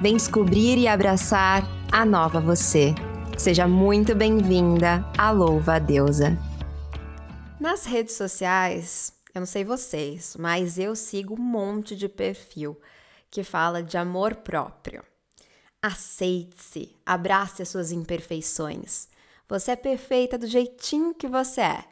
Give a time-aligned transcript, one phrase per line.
[0.00, 2.94] Vem descobrir e abraçar a nova você.
[3.36, 6.38] Seja muito bem-vinda à Louva a Deusa.
[7.58, 12.80] Nas redes sociais, eu não sei vocês, mas eu sigo um monte de perfil
[13.28, 15.02] que fala de amor próprio.
[15.82, 19.08] Aceite-se, abrace as suas imperfeições.
[19.48, 21.84] Você é perfeita do jeitinho que você é.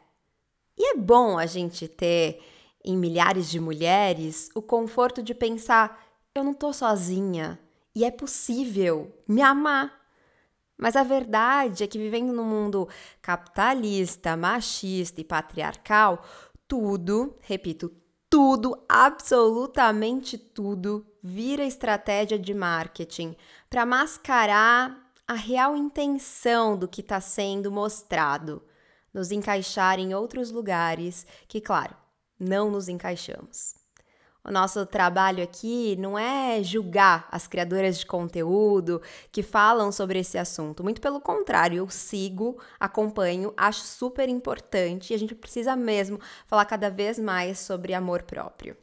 [0.77, 2.41] E é bom a gente ter
[2.85, 6.01] em milhares de mulheres o conforto de pensar:
[6.33, 7.59] eu não tô sozinha,
[7.97, 9.91] e é possível me amar.
[10.77, 12.87] Mas a verdade é que vivendo num mundo
[13.23, 16.23] capitalista, machista e patriarcal,
[16.67, 17.91] tudo, repito,
[18.29, 23.35] tudo, absolutamente tudo, vira estratégia de marketing
[23.67, 28.61] para mascarar a real intenção do que está sendo mostrado,
[29.11, 31.95] nos encaixar em outros lugares que, claro,
[32.39, 33.86] não nos encaixamos.
[34.47, 40.37] O nosso trabalho aqui não é julgar as criadoras de conteúdo que falam sobre esse
[40.37, 40.85] assunto.
[40.85, 46.63] Muito pelo contrário, eu sigo, acompanho, acho super importante e a gente precisa mesmo falar
[46.63, 48.77] cada vez mais sobre amor próprio.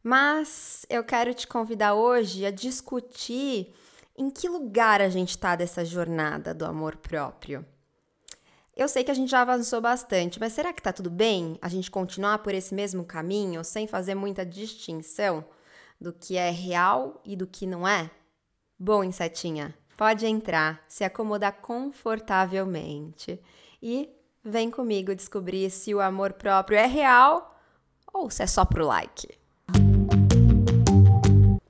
[0.00, 3.74] Mas eu quero te convidar hoje a discutir
[4.16, 7.66] em que lugar a gente está dessa jornada do amor próprio.
[8.76, 11.68] Eu sei que a gente já avançou bastante, mas será que tá tudo bem a
[11.68, 15.44] gente continuar por esse mesmo caminho sem fazer muita distinção
[16.00, 18.10] do que é real e do que não é?
[18.76, 23.40] Bom, insetinha, pode entrar, se acomodar confortavelmente
[23.80, 24.10] e
[24.42, 27.56] vem comigo descobrir se o amor próprio é real
[28.12, 29.28] ou se é só pro like.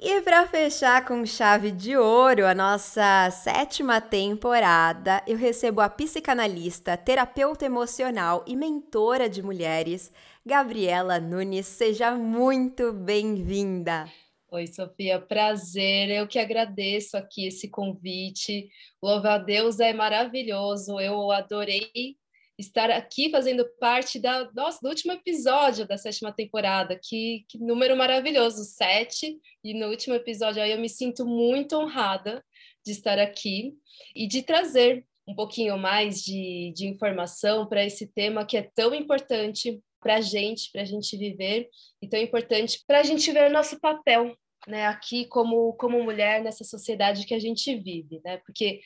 [0.06, 6.94] E para fechar com chave de ouro a nossa sétima temporada, eu recebo a psicanalista,
[6.94, 10.12] terapeuta emocional e mentora de mulheres,
[10.44, 11.64] Gabriela Nunes.
[11.64, 14.04] Seja muito bem-vinda.
[14.50, 16.10] Oi, Sofia, prazer.
[16.10, 18.68] Eu que agradeço aqui esse convite.
[19.02, 21.00] Louva a Deus, é maravilhoso.
[21.00, 22.18] Eu adorei
[22.58, 26.98] estar aqui fazendo parte da, nossa, do último episódio da sétima temporada.
[27.02, 29.38] Que, que número maravilhoso, sete.
[29.62, 32.44] E no último episódio aí eu me sinto muito honrada
[32.84, 33.74] de estar aqui
[34.14, 38.94] e de trazer um pouquinho mais de, de informação para esse tema que é tão
[38.94, 41.70] importante para a gente, para a gente viver,
[42.02, 44.36] e tão importante para a gente ver nosso papel
[44.66, 48.38] né, aqui como, como mulher nessa sociedade que a gente vive, né?
[48.38, 48.80] Porque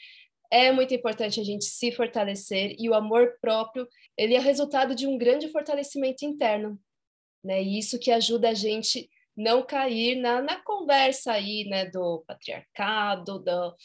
[0.51, 3.87] é muito importante a gente se fortalecer e o amor próprio,
[4.17, 6.79] ele é resultado de um grande fortalecimento interno,
[7.45, 7.63] né?
[7.63, 13.39] E isso que ajuda a gente não cair na, na conversa aí, né, do patriarcado,
[13.39, 13.77] do,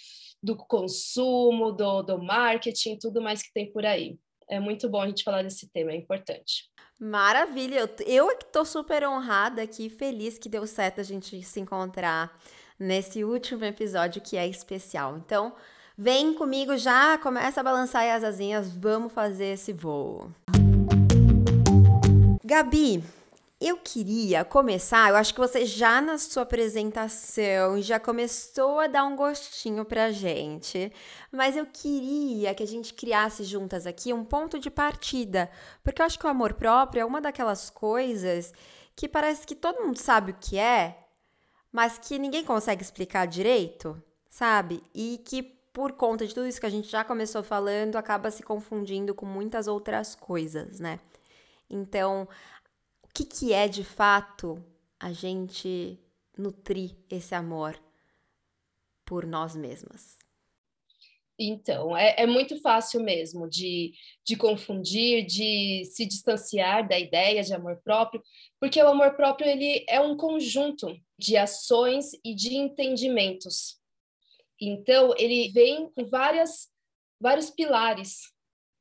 [0.41, 4.17] do consumo, do, do marketing, tudo mais que tem por aí.
[4.49, 6.71] É muito bom a gente falar desse tema, é importante.
[6.99, 7.79] Maravilha!
[7.81, 11.59] Eu, eu é que tô super honrada aqui, feliz que deu certo a gente se
[11.59, 12.35] encontrar
[12.79, 15.17] nesse último episódio que é especial.
[15.17, 15.55] Então,
[15.95, 20.31] Vem comigo já, começa a balançar as asinhas, vamos fazer esse voo.
[22.43, 23.03] Gabi,
[23.61, 29.03] eu queria começar, eu acho que você já na sua apresentação já começou a dar
[29.03, 30.91] um gostinho pra gente,
[31.31, 35.47] mas eu queria que a gente criasse juntas aqui um ponto de partida,
[35.83, 38.51] porque eu acho que o amor próprio é uma daquelas coisas
[38.95, 40.97] que parece que todo mundo sabe o que é,
[41.71, 44.81] mas que ninguém consegue explicar direito, sabe?
[44.91, 48.43] E que por conta de tudo isso que a gente já começou falando, acaba se
[48.43, 50.99] confundindo com muitas outras coisas, né?
[51.67, 52.27] Então,
[53.01, 54.63] o que, que é de fato
[54.99, 55.99] a gente
[56.37, 57.75] nutrir esse amor
[59.03, 60.19] por nós mesmas?
[61.37, 67.51] Então, é, é, muito fácil mesmo de, de confundir, de se distanciar da ideia de
[67.51, 68.21] amor próprio,
[68.59, 73.81] porque o amor próprio ele é um conjunto de ações e de entendimentos
[74.69, 76.69] então, ele vem com várias,
[77.19, 78.31] vários pilares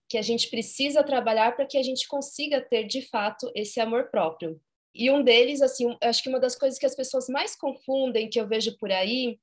[0.09, 4.11] que a gente precisa trabalhar para que a gente consiga ter, de fato, esse amor
[4.11, 4.61] próprio.
[4.95, 8.39] E um deles, assim, acho que uma das coisas que as pessoas mais confundem, que
[8.39, 9.39] eu vejo por aí,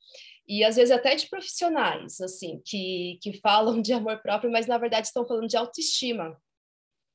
[0.47, 4.77] e às vezes até de profissionais, assim, que, que falam de amor próprio, mas na
[4.77, 6.39] verdade estão falando de autoestima.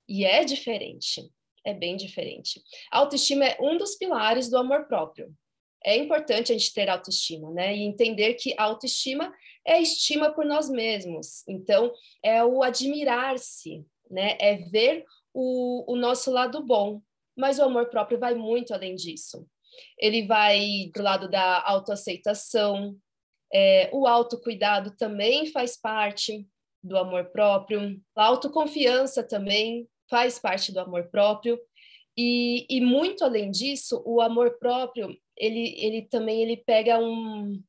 [0.08, 1.30] E é diferente,
[1.64, 2.60] é bem diferente.
[2.90, 5.32] A autoestima é um dos pilares do amor próprio
[5.84, 7.76] é importante a gente ter autoestima, né?
[7.76, 9.32] E entender que autoestima
[9.66, 11.46] é estima por nós mesmos.
[11.46, 11.92] Então,
[12.22, 14.36] é o admirar-se, né?
[14.40, 17.02] É ver o, o nosso lado bom.
[17.36, 19.46] Mas o amor próprio vai muito além disso.
[19.98, 22.96] Ele vai do lado da autoaceitação,
[23.52, 26.46] é, o autocuidado também faz parte
[26.82, 31.58] do amor próprio, a autoconfiança também faz parte do amor próprio.
[32.16, 37.62] E, e muito além disso, o amor próprio ele, ele também ele pega um,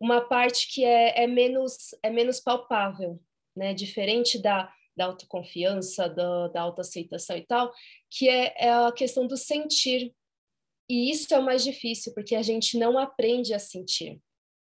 [0.00, 3.20] uma parte que é, é, menos, é menos palpável,
[3.56, 3.74] né?
[3.74, 7.72] Diferente da, da autoconfiança, da, da autoaceitação e tal,
[8.10, 10.14] que é, é a questão do sentir.
[10.88, 14.20] E isso é o mais difícil, porque a gente não aprende a sentir,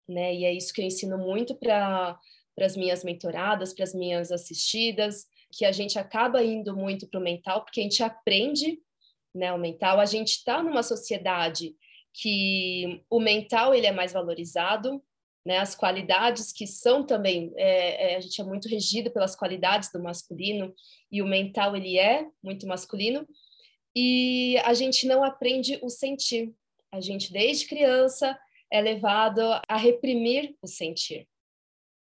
[0.08, 0.34] né?
[0.34, 2.18] E é isso que eu ensino muito para
[2.60, 7.22] as minhas mentoradas, para as minhas assistidas, que a gente acaba indo muito para o
[7.22, 8.80] mental, porque a gente aprende
[9.34, 10.00] né, o mental.
[10.00, 11.74] A gente está numa sociedade
[12.12, 15.02] que o mental ele é mais valorizado,
[15.46, 19.90] né, as qualidades que são também é, é, a gente é muito regido pelas qualidades
[19.90, 20.74] do masculino
[21.10, 23.26] e o mental ele é muito masculino
[23.96, 26.54] e a gente não aprende o sentir.
[26.92, 28.38] A gente desde criança
[28.70, 31.26] é levado a reprimir o sentir,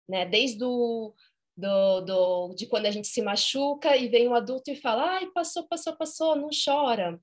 [0.08, 0.24] né?
[0.24, 1.14] Desde o
[1.56, 5.26] do, do, de quando a gente se machuca e vem um adulto e fala, ai,
[5.32, 7.20] passou, passou, passou, não chora.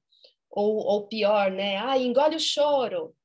[0.50, 1.78] Ou, ou pior, né?
[1.78, 3.16] Ai, engole o choro,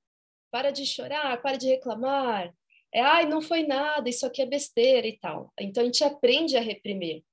[0.51, 2.55] para de chorar, para de reclamar.
[2.93, 5.53] É, ai, não foi nada, isso aqui é besteira e tal.
[5.59, 7.25] Então a gente aprende a reprimir.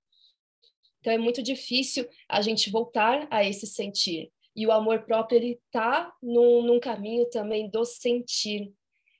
[0.99, 4.31] Então é muito difícil a gente voltar a esse sentir.
[4.55, 8.71] E o amor próprio, ele tá num, num caminho também do sentir.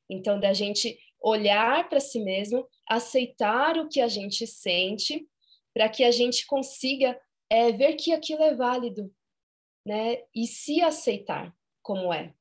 [0.10, 5.26] Então, da gente olhar para si mesmo, aceitar o que a gente sente,
[5.74, 7.18] para que a gente consiga
[7.50, 9.10] é, ver que aquilo é válido,
[9.86, 10.18] né?
[10.36, 12.34] E se aceitar como é.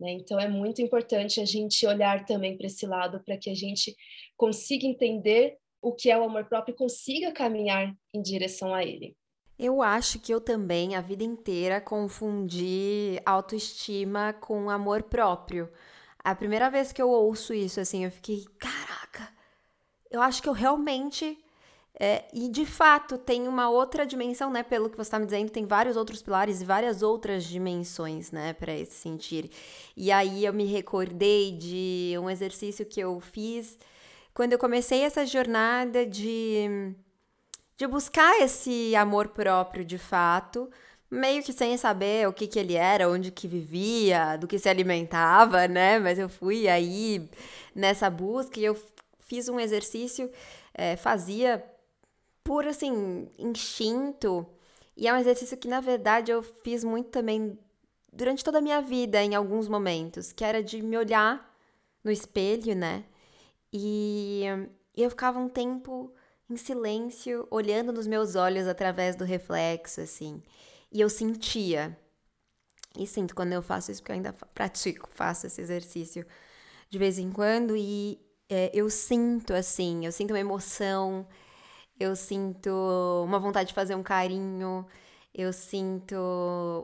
[0.00, 0.12] Né?
[0.12, 3.94] Então, é muito importante a gente olhar também para esse lado, para que a gente
[4.36, 9.14] consiga entender o que é o amor próprio e consiga caminhar em direção a ele.
[9.58, 15.70] Eu acho que eu também, a vida inteira, confundi autoestima com amor próprio.
[16.22, 19.28] A primeira vez que eu ouço isso, assim, eu fiquei, caraca,
[20.10, 21.38] eu acho que eu realmente.
[22.02, 24.62] É, e de fato tem uma outra dimensão, né?
[24.62, 28.54] Pelo que você está me dizendo, tem vários outros pilares e várias outras dimensões, né,
[28.54, 29.50] para esse sentir.
[29.94, 33.78] E aí eu me recordei de um exercício que eu fiz
[34.32, 36.94] quando eu comecei essa jornada de,
[37.76, 40.70] de buscar esse amor próprio de fato
[41.10, 44.68] meio que sem saber o que que ele era, onde que vivia, do que se
[44.68, 45.98] alimentava, né?
[45.98, 47.28] Mas eu fui aí
[47.74, 48.76] nessa busca e eu
[49.20, 50.30] fiz um exercício,
[50.74, 51.64] é, fazia
[52.44, 54.46] por assim, instinto.
[54.96, 57.58] E é um exercício que, na verdade, eu fiz muito também
[58.12, 61.48] durante toda a minha vida, em alguns momentos, que era de me olhar
[62.02, 63.04] no espelho, né?
[63.72, 64.44] E,
[64.96, 66.12] eu ficava um tempo
[66.48, 70.42] em silêncio, olhando nos meus olhos através do reflexo, assim.
[70.92, 71.96] E eu sentia.
[72.98, 76.26] E sinto quando eu faço isso, porque eu ainda pratico, faço esse exercício
[76.88, 77.76] de vez em quando.
[77.76, 81.26] E é, eu sinto, assim, eu sinto uma emoção,
[81.98, 82.70] eu sinto
[83.24, 84.86] uma vontade de fazer um carinho,
[85.34, 86.16] eu sinto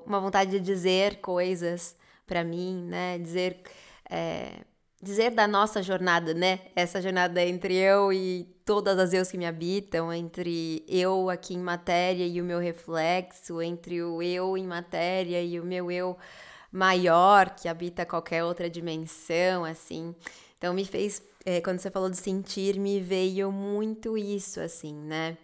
[0.07, 3.19] uma vontade de dizer coisas para mim, né?
[3.19, 3.63] Dizer.
[4.09, 4.65] É,
[5.03, 6.61] dizer da nossa jornada, né?
[6.75, 11.61] Essa jornada entre eu e todas as eus que me habitam, entre eu aqui em
[11.61, 16.17] matéria e o meu reflexo, entre o eu em matéria e o meu eu
[16.73, 20.13] maior que habita qualquer outra dimensão, assim.
[20.59, 25.39] Então me fez, é, quando você falou de sentir, me veio muito isso, assim, né?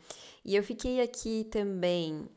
[0.45, 2.29] E eu fiquei aqui também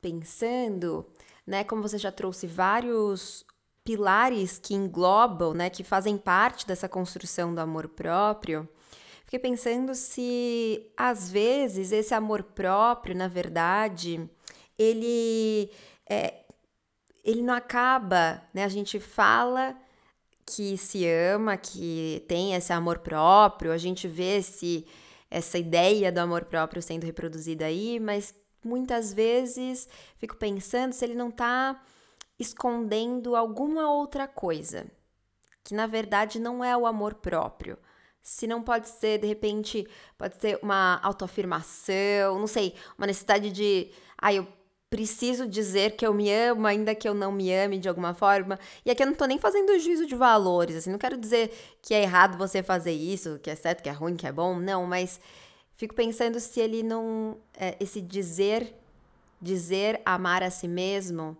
[0.00, 1.04] pensando,
[1.46, 1.64] né?
[1.64, 3.44] Como você já trouxe vários
[3.84, 8.66] pilares que englobam, né, que fazem parte dessa construção do amor próprio,
[9.24, 14.28] fiquei pensando se às vezes esse amor próprio, na verdade,
[14.78, 15.70] ele
[16.08, 16.44] é,
[17.24, 18.64] ele não acaba, né?
[18.64, 19.76] A gente fala
[20.46, 24.86] que se ama, que tem esse amor próprio, a gente vê esse,
[25.30, 31.14] essa ideia do amor próprio sendo reproduzida aí, mas muitas vezes fico pensando se ele
[31.14, 31.82] não está
[32.38, 34.86] escondendo alguma outra coisa,
[35.62, 37.78] que na verdade não é o amor próprio.
[38.24, 43.90] Se não pode ser, de repente, pode ser uma autoafirmação, não sei, uma necessidade de,
[44.16, 44.48] ah, eu
[44.88, 48.58] preciso dizer que eu me amo, ainda que eu não me ame de alguma forma.
[48.82, 51.52] E aqui eu não tô nem fazendo juízo de valores, assim, não quero dizer
[51.82, 54.58] que é errado você fazer isso, que é certo, que é ruim, que é bom,
[54.58, 55.20] não, mas
[55.74, 58.74] fico pensando se ele não, é, esse dizer,
[59.38, 61.36] dizer amar a si mesmo,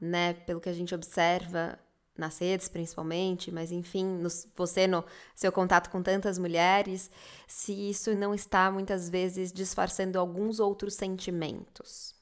[0.00, 0.32] né?
[0.32, 1.78] Pelo que a gente observa
[2.18, 4.20] nas redes, principalmente, mas enfim,
[4.54, 7.10] você no seu contato com tantas mulheres,
[7.46, 12.14] se isso não está muitas vezes disfarçando alguns outros sentimentos.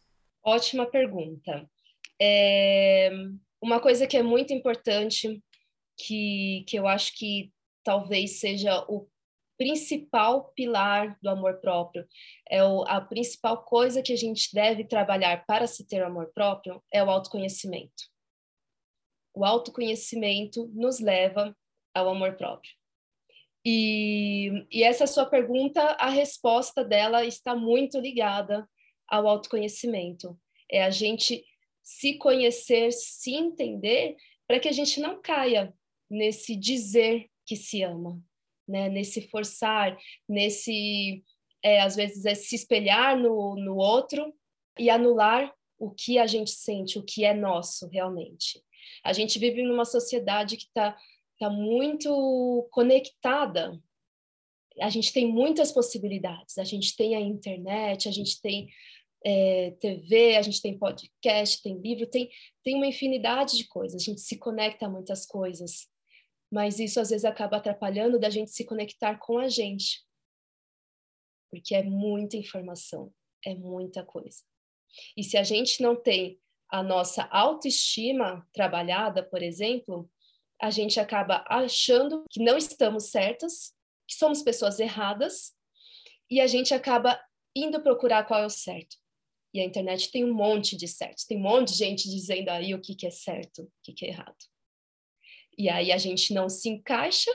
[0.45, 1.69] Ótima pergunta.
[2.21, 3.11] É,
[3.61, 5.43] uma coisa que é muito importante,
[5.99, 9.09] que, que eu acho que talvez seja o
[9.57, 12.07] principal pilar do amor próprio,
[12.49, 16.83] é o, a principal coisa que a gente deve trabalhar para se ter amor próprio
[16.93, 18.05] é o autoconhecimento.
[19.37, 21.55] O autoconhecimento nos leva
[21.95, 22.73] ao amor próprio.
[23.63, 28.67] E, e essa sua pergunta, a resposta dela está muito ligada
[29.07, 30.41] ao autoconhecimento.
[30.73, 31.45] É a gente
[31.83, 34.17] se conhecer, se entender,
[34.49, 35.75] para que a gente não caia
[36.09, 38.19] nesse dizer que se ama,
[38.67, 38.89] né?
[38.89, 41.23] nesse forçar, nesse,
[41.63, 44.35] é, às vezes, é se espelhar no, no outro
[44.79, 48.65] e anular o que a gente sente, o que é nosso realmente.
[49.05, 50.97] A gente vive numa sociedade que está
[51.39, 53.81] tá muito conectada.
[54.81, 56.59] A gente tem muitas possibilidades.
[56.59, 58.69] A gente tem a internet, a gente tem
[59.25, 62.31] é, TV, a gente tem podcast, tem livro, tem,
[62.63, 64.01] tem uma infinidade de coisas.
[64.01, 65.89] A gente se conecta a muitas coisas.
[66.51, 70.05] Mas isso às vezes acaba atrapalhando da gente se conectar com a gente.
[71.51, 73.13] Porque é muita informação,
[73.45, 74.43] é muita coisa.
[75.17, 80.11] E se a gente não tem a nossa autoestima trabalhada, por exemplo,
[80.61, 83.75] a gente acaba achando que não estamos certas,
[84.09, 85.55] que somos pessoas erradas,
[86.31, 87.21] e a gente acaba
[87.55, 88.97] indo procurar qual é o certo.
[89.55, 92.75] E a internet tem um monte de certos, tem um monte de gente dizendo aí
[92.75, 94.37] o que, que é certo, o que, que é errado.
[95.57, 97.31] E aí a gente não se encaixa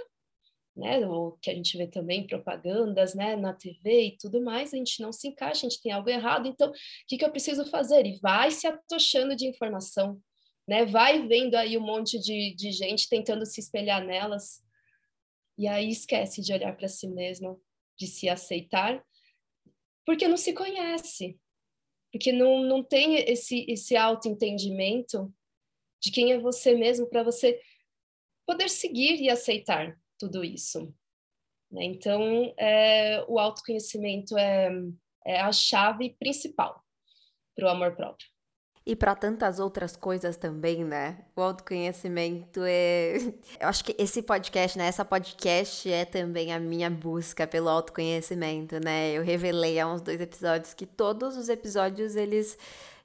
[0.76, 4.78] né, o que a gente vê também propagandas, né, na TV e tudo mais, a
[4.78, 6.74] gente não se encaixa, a gente tem algo errado, então o
[7.08, 8.06] que, que eu preciso fazer?
[8.06, 10.22] E vai se atochando de informação,
[10.68, 14.64] né, vai vendo aí um monte de, de gente tentando se espelhar nelas,
[15.58, 17.62] e aí esquece de olhar para si mesmo,
[17.98, 19.04] de se aceitar,
[20.06, 21.38] porque não se conhece,
[22.12, 25.32] porque não, não tem esse, esse autoentendimento
[26.02, 27.62] de quem é você mesmo para você
[28.46, 30.94] poder seguir e aceitar tudo isso.
[31.72, 31.84] Né?
[31.86, 34.70] Então, é, o autoconhecimento é,
[35.26, 36.84] é a chave principal
[37.56, 38.30] para o amor próprio.
[38.84, 41.20] E para tantas outras coisas também, né?
[41.36, 43.16] O autoconhecimento é.
[43.62, 44.88] Eu acho que esse podcast, né?
[44.88, 49.12] Essa podcast é também a minha busca pelo autoconhecimento, né?
[49.12, 52.58] Eu revelei há uns dois episódios que todos os episódios eles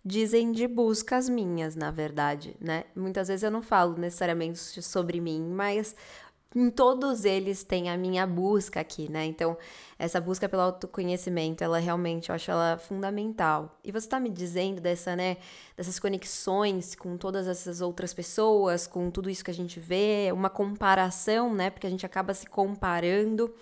[0.03, 2.85] dizem de buscas minhas, na verdade, né?
[2.95, 5.97] Muitas vezes eu não falo necessariamente sobre mim, mas
[6.57, 9.27] em todos eles tem a minha busca aqui, né?
[9.27, 9.59] Então,
[9.99, 13.79] essa busca pelo autoconhecimento, ela realmente, eu acho ela fundamental.
[13.85, 15.37] E você tá me dizendo dessa, né,
[15.77, 20.49] dessas conexões com todas essas outras pessoas, com tudo isso que a gente vê, uma
[20.49, 21.69] comparação, né?
[21.69, 23.55] Porque a gente acaba se comparando.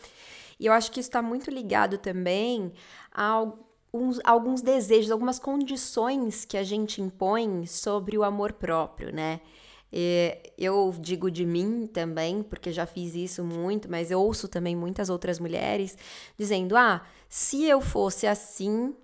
[0.60, 2.72] E eu acho que isso está muito ligado também
[3.12, 9.40] a alguns, alguns desejos, algumas condições que a gente impõe sobre o amor próprio, né?
[10.58, 15.08] Eu digo de mim também, porque já fiz isso muito, mas eu ouço também muitas
[15.08, 15.96] outras mulheres
[16.36, 18.94] dizendo: ah, se eu fosse assim,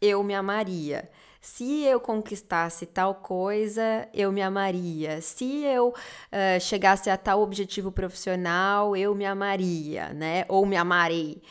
[0.00, 1.08] eu me amaria.
[1.40, 5.20] Se eu conquistasse tal coisa, eu me amaria.
[5.20, 10.46] Se eu uh, chegasse a tal objetivo profissional, eu me amaria, né?
[10.48, 11.42] Ou me amarei.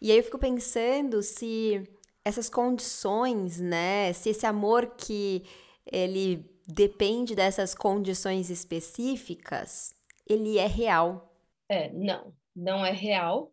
[0.00, 1.82] E aí eu fico pensando se
[2.24, 4.12] essas condições, né?
[4.12, 5.44] Se esse amor que
[5.90, 9.94] ele depende dessas condições específicas,
[10.28, 11.32] ele é real.
[11.68, 13.52] É, não, não é real.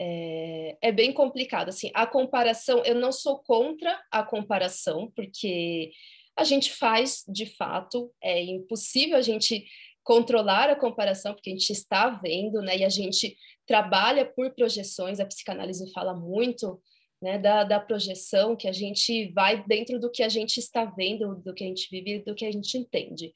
[0.00, 1.68] É, é, bem complicado.
[1.68, 5.92] Assim, a comparação, eu não sou contra a comparação, porque
[6.34, 9.66] a gente faz, de fato, é impossível a gente
[10.02, 12.78] controlar a comparação, porque a gente está vendo, né?
[12.78, 16.80] E a gente trabalha por projeções, a psicanálise fala muito
[17.20, 21.36] né, da, da projeção, que a gente vai dentro do que a gente está vendo,
[21.36, 23.32] do que a gente vive, do que a gente entende.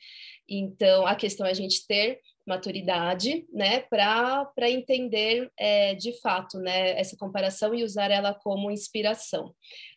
[0.49, 6.99] Então, a questão é a gente ter maturidade, né, para entender é, de fato, né,
[6.99, 9.55] essa comparação e usar ela como inspiração.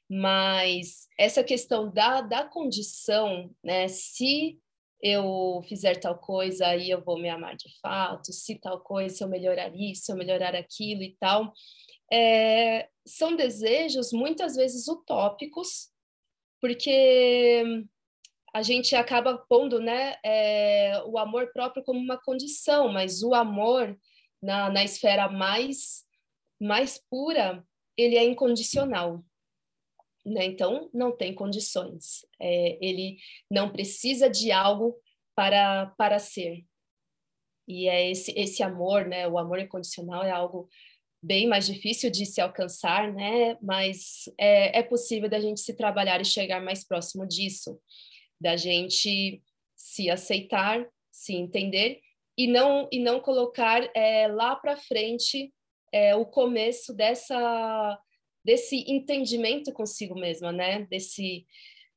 [0.09, 4.57] Mas essa questão da, da condição, né, se
[5.01, 9.23] eu fizer tal coisa, aí eu vou me amar de fato, se tal coisa, se
[9.23, 11.53] eu melhorar isso, se eu melhorar aquilo e tal,
[12.11, 15.89] é, são desejos muitas vezes utópicos,
[16.61, 17.63] porque
[18.53, 23.97] a gente acaba pondo né, é, o amor próprio como uma condição, mas o amor
[24.41, 26.05] na, na esfera mais,
[26.59, 27.63] mais pura,
[27.95, 29.23] ele é incondicional.
[30.25, 30.45] Né?
[30.45, 32.25] Então, não tem condições.
[32.39, 33.17] É, ele
[33.49, 34.99] não precisa de algo
[35.35, 36.65] para, para ser.
[37.67, 39.27] E é esse, esse amor, né?
[39.27, 40.69] o amor incondicional é algo
[41.27, 43.57] bem mais difícil de se alcançar, né?
[43.61, 47.77] Mas é, é possível da gente se trabalhar e chegar mais próximo disso,
[48.39, 49.41] da gente
[49.75, 51.99] se aceitar, se entender
[52.37, 55.53] e não e não colocar é, lá para frente
[55.91, 57.99] é, o começo dessa
[58.43, 60.87] desse entendimento consigo mesma, né?
[60.89, 61.45] Desse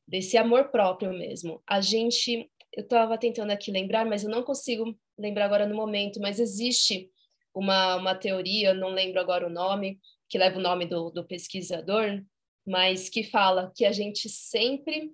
[0.08, 1.62] desse amor próprio mesmo.
[1.68, 6.20] A gente eu estava tentando aqui lembrar, mas eu não consigo lembrar agora no momento,
[6.20, 7.08] mas existe
[7.54, 12.22] uma, uma teoria, não lembro agora o nome, que leva o nome do, do pesquisador,
[12.66, 15.12] mas que fala que a gente sempre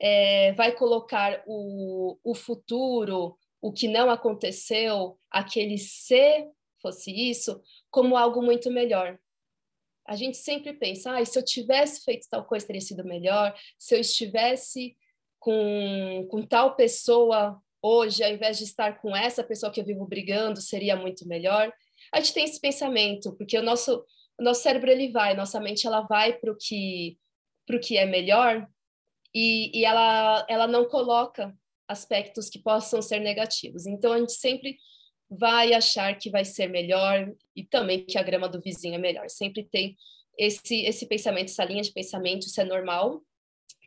[0.00, 6.48] é, vai colocar o, o futuro, o que não aconteceu, aquele se
[6.80, 9.18] fosse isso, como algo muito melhor.
[10.06, 13.94] A gente sempre pensa, ah, se eu tivesse feito tal coisa teria sido melhor, se
[13.94, 14.96] eu estivesse
[15.38, 20.06] com, com tal pessoa hoje, ao invés de estar com essa pessoa que eu vivo
[20.06, 21.72] brigando, seria muito melhor.
[22.12, 24.04] A gente tem esse pensamento, porque o nosso,
[24.38, 27.16] o nosso cérebro ele vai, nossa mente ela vai para o que,
[27.82, 28.66] que é melhor
[29.34, 31.54] e, e ela, ela não coloca
[31.88, 33.86] aspectos que possam ser negativos.
[33.86, 34.76] Então a gente sempre
[35.28, 39.28] vai achar que vai ser melhor e também que a grama do vizinho é melhor.
[39.28, 39.96] Sempre tem
[40.38, 43.22] esse esse pensamento, essa linha de pensamento, isso é normal,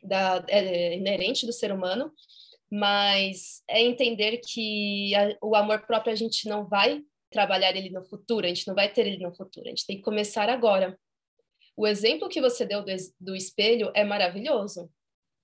[0.02, 2.12] da, é inerente do ser humano,
[2.70, 8.04] mas é entender que a, o amor próprio a gente não vai trabalhar ele no
[8.04, 10.98] futuro, a gente não vai ter ele no futuro, a gente tem que começar agora.
[11.76, 14.90] O exemplo que você deu do, do espelho é maravilhoso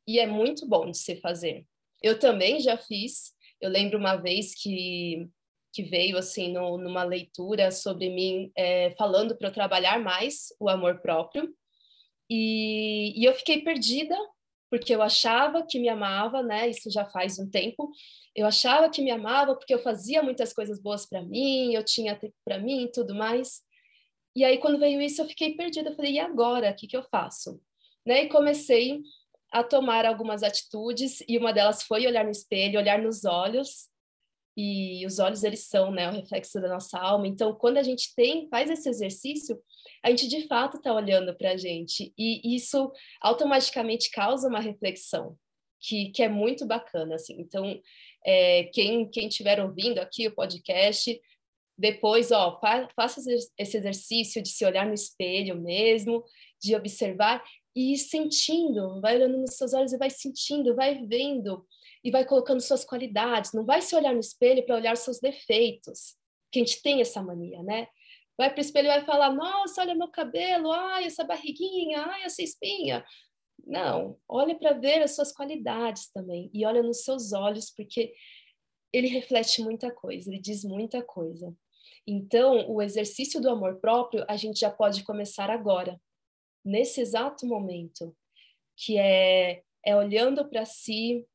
[0.07, 1.67] e é muito bom de se fazer.
[2.03, 5.29] Eu também já fiz, eu lembro uma vez que
[5.77, 10.71] que veio assim no, numa leitura sobre mim é, falando para eu trabalhar mais o
[10.71, 11.55] amor próprio
[12.31, 14.17] e, e eu fiquei perdida
[14.79, 16.69] porque eu achava que me amava, né?
[16.69, 17.91] Isso já faz um tempo.
[18.35, 22.15] Eu achava que me amava porque eu fazia muitas coisas boas para mim, eu tinha
[22.17, 23.63] tempo para mim e tudo mais.
[24.35, 26.71] E aí quando veio isso eu fiquei perdida, eu falei: "E agora?
[26.71, 27.61] O que que eu faço?"
[28.05, 28.25] Né?
[28.25, 29.01] E comecei
[29.51, 33.89] a tomar algumas atitudes e uma delas foi olhar no espelho, olhar nos olhos.
[34.57, 37.27] E os olhos eles são, né, o reflexo da nossa alma.
[37.27, 39.61] Então, quando a gente tem faz esse exercício,
[40.07, 45.37] a gente de fato está olhando para a gente e isso automaticamente causa uma reflexão
[45.81, 47.35] que, que é muito bacana, assim.
[47.41, 47.81] Então,
[48.25, 51.21] é, quem estiver ouvindo aqui o podcast,
[51.77, 53.21] depois, ó, fa faça
[53.59, 56.23] esse exercício de se olhar no espelho mesmo,
[56.63, 57.43] de observar
[57.75, 61.67] e ir sentindo, vai olhando nos seus olhos e vai sentindo, vai vendo
[62.05, 63.53] e vai colocando suas qualidades.
[63.53, 66.15] Não vai se olhar no espelho para olhar seus defeitos,
[66.53, 67.89] que a gente tem essa mania, né?
[68.37, 72.23] Vai para o espelho e vai falar: Nossa, olha meu cabelo, ai, essa barriguinha, ai,
[72.25, 73.05] essa espinha.
[73.65, 78.15] Não, olha para ver as suas qualidades também e olha nos seus olhos, porque
[78.93, 81.55] ele reflete muita coisa, ele diz muita coisa.
[82.07, 86.01] Então, o exercício do amor próprio a gente já pode começar agora,
[86.65, 88.17] nesse exato momento,
[88.77, 91.27] que é, é olhando para si,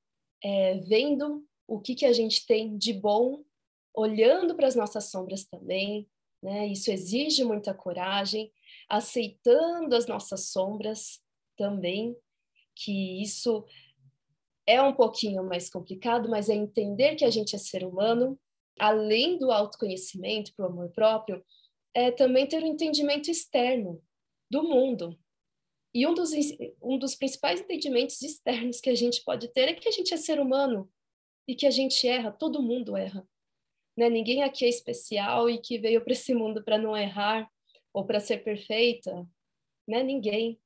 [0.44, 3.44] é, vendo o que, que a gente tem de bom,
[3.94, 6.08] olhando para as nossas sombras também,
[6.42, 6.68] né?
[6.68, 8.52] Isso exige muita coragem,
[8.90, 11.22] aceitando as nossas sombras
[11.58, 12.16] também,
[12.76, 13.66] que isso
[14.66, 18.40] é um pouquinho mais complicado, mas é entender que a gente é ser humano,
[18.80, 21.44] além do autoconhecimento para o amor próprio,
[21.94, 24.02] é também ter um entendimento externo
[24.50, 25.20] do mundo.
[25.94, 26.32] E um dos,
[26.82, 30.18] um dos principais entendimentos externos que a gente pode ter é que a gente é
[30.18, 30.90] ser humano
[31.48, 33.28] e que a gente erra, todo mundo erra
[33.98, 34.10] né?
[34.10, 37.50] Ninguém aqui é especial e que veio para esse mundo para não errar
[37.94, 39.28] ou para ser perfeita,
[39.88, 40.04] né?
[40.04, 40.60] Ninguém.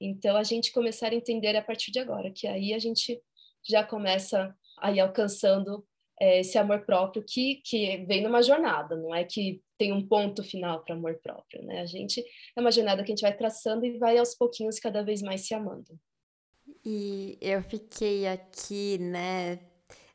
[0.00, 3.20] Então a gente começar a entender a partir de agora, que aí a gente
[3.66, 5.86] já começa aí alcançando
[6.20, 10.42] é, esse amor próprio que que vem numa jornada, não é que tem um ponto
[10.42, 11.80] final para amor próprio, né?
[11.80, 12.24] A gente
[12.56, 15.46] é uma jornada que a gente vai traçando e vai aos pouquinhos cada vez mais
[15.46, 15.98] se amando.
[16.84, 19.58] E eu fiquei aqui, né,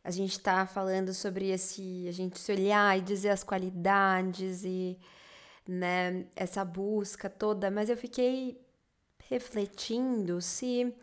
[0.04, 4.98] a gente está falando sobre esse, a gente se olhar e dizer as qualidades e,
[5.68, 8.60] né, essa busca toda, mas eu fiquei
[9.30, 10.94] refletindo se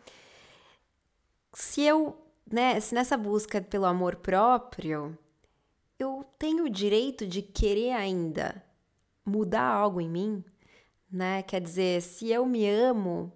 [1.53, 2.15] se eu,
[2.51, 5.17] né, se nessa busca pelo amor próprio,
[5.97, 8.63] eu tenho o direito de querer ainda
[9.25, 10.43] mudar algo em mim,
[11.11, 11.41] né?
[11.43, 13.33] Quer dizer, se eu me amo,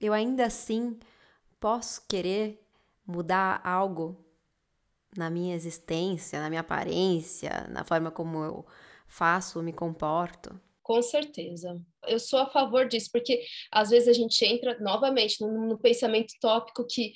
[0.00, 0.98] eu ainda assim
[1.58, 2.62] posso querer
[3.06, 4.25] mudar algo
[5.18, 8.66] na minha existência, na minha aparência, na forma como eu
[9.08, 10.60] faço, me comporto?
[10.82, 11.80] Com certeza.
[12.06, 16.32] Eu sou a favor disso, porque às vezes a gente entra novamente no, no pensamento
[16.40, 17.12] tópico que,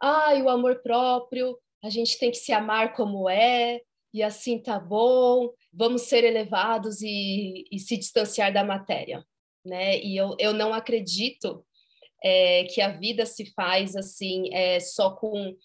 [0.00, 3.80] ah, o amor próprio, a gente tem que se amar como é,
[4.12, 9.24] e assim tá bom, vamos ser elevados e, e se distanciar da matéria,
[9.64, 9.98] né?
[10.00, 11.64] E eu, eu não acredito
[12.22, 15.56] é, que a vida se faz assim, é, só com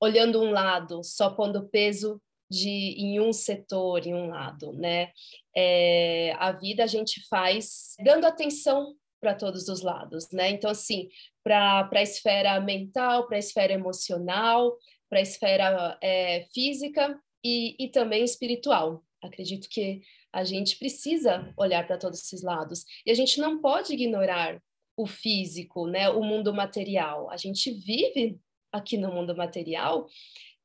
[0.00, 5.10] olhando um lado, só pondo peso de em um setor, em um lado, né?
[5.54, 10.50] É, a vida a gente faz dando atenção para todos os lados, né?
[10.50, 11.08] Então, assim,
[11.42, 14.76] para a esfera mental, para a esfera emocional,
[15.08, 19.02] para a esfera é, física e, e também espiritual.
[19.22, 23.94] Acredito que A gente precisa olhar para todos esses lados e a gente não pode
[23.94, 24.60] ignorar
[24.96, 27.30] o físico, né, o mundo material.
[27.30, 28.38] A gente vive
[28.72, 30.06] aqui no mundo material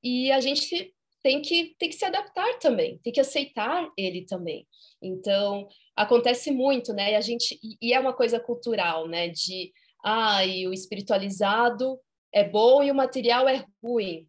[0.03, 4.67] e a gente tem que, tem que se adaptar também, tem que aceitar ele também.
[5.01, 7.13] Então, acontece muito, né?
[7.13, 9.29] E a gente e é uma coisa cultural, né?
[9.29, 9.71] De
[10.03, 11.97] ah, e o espiritualizado
[12.33, 14.27] é bom e o material é ruim,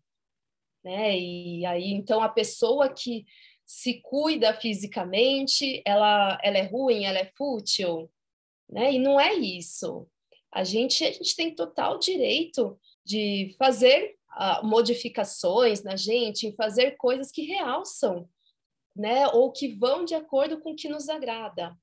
[0.85, 1.19] né?
[1.19, 3.25] E aí então a pessoa que
[3.67, 8.11] se cuida fisicamente, ela ela é ruim, ela é fútil,
[8.71, 8.93] né?
[8.93, 10.07] E não é isso.
[10.53, 17.31] A gente a gente tem total direito de fazer uh, modificações na gente, fazer coisas
[17.31, 18.29] que realçam,
[18.97, 19.29] né?
[19.29, 21.77] Ou que vão de acordo com o que nos agrada.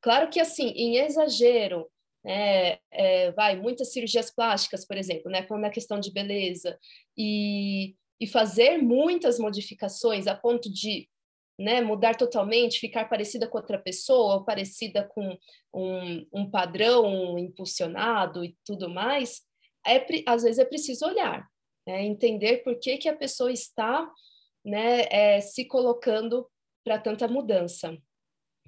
[0.00, 1.88] Claro que, assim, em exagero,
[2.24, 6.78] é, é, vai, muitas cirurgias plásticas, por exemplo, né, como na questão de beleza,
[7.16, 11.08] e, e fazer muitas modificações a ponto de
[11.58, 15.38] né, mudar totalmente, ficar parecida com outra pessoa, ou parecida com
[15.72, 19.42] um, um padrão impulsionado e tudo mais,
[19.86, 21.48] é, às vezes é preciso olhar,
[21.86, 24.10] né, entender por que, que a pessoa está
[24.64, 26.48] né, é, se colocando
[26.84, 27.96] para tanta mudança.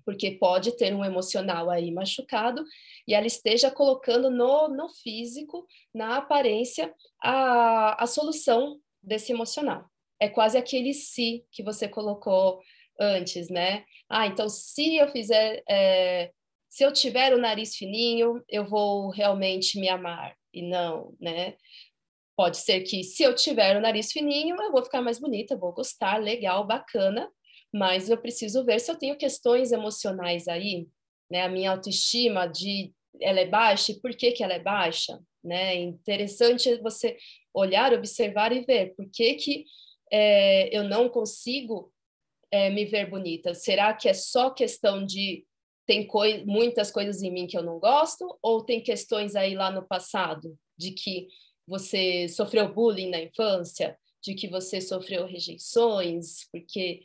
[0.04, 2.64] Porque pode ter um emocional aí machucado
[3.07, 9.85] e ela esteja colocando no, no físico, na aparência, a, a solução desse emocional.
[10.18, 12.61] É quase aquele se que você colocou
[12.98, 13.85] antes, né?
[14.09, 16.33] Ah, então se eu fizer, é,
[16.68, 20.38] se eu tiver o nariz fininho, eu vou realmente me amar.
[20.52, 21.56] E não, né?
[22.37, 25.72] Pode ser que se eu tiver o nariz fininho, eu vou ficar mais bonita, vou
[25.72, 27.28] gostar, legal, bacana,
[27.72, 30.87] mas eu preciso ver se eu tenho questões emocionais aí,
[31.30, 31.42] né?
[31.42, 35.74] A minha autoestima de ela é baixa e por que que ela é baixa, né?
[35.74, 37.16] Interessante você
[37.52, 39.64] olhar, observar e ver por que que
[40.11, 41.92] é, eu não consigo
[42.50, 43.54] é, me ver bonita.
[43.54, 45.44] Será que é só questão de
[45.88, 46.07] tem
[46.44, 50.55] muitas coisas em mim que eu não gosto ou tem questões aí lá no passado
[50.77, 51.29] de que
[51.66, 57.01] você sofreu bullying na infância, de que você sofreu rejeições, porque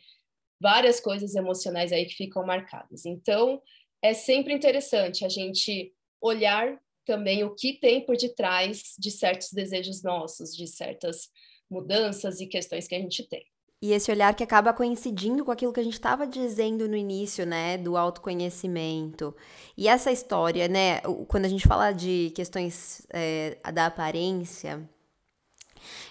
[0.60, 3.06] várias coisas emocionais aí que ficam marcadas.
[3.06, 3.62] Então,
[4.02, 10.04] é sempre interessante a gente olhar também o que tem por detrás de certos desejos
[10.04, 11.30] nossos, de certas
[11.70, 13.46] mudanças e questões que a gente tem.
[13.84, 17.46] E esse olhar que acaba coincidindo com aquilo que a gente estava dizendo no início,
[17.46, 19.36] né, do autoconhecimento.
[19.76, 24.90] E essa história, né, quando a gente fala de questões é, da aparência,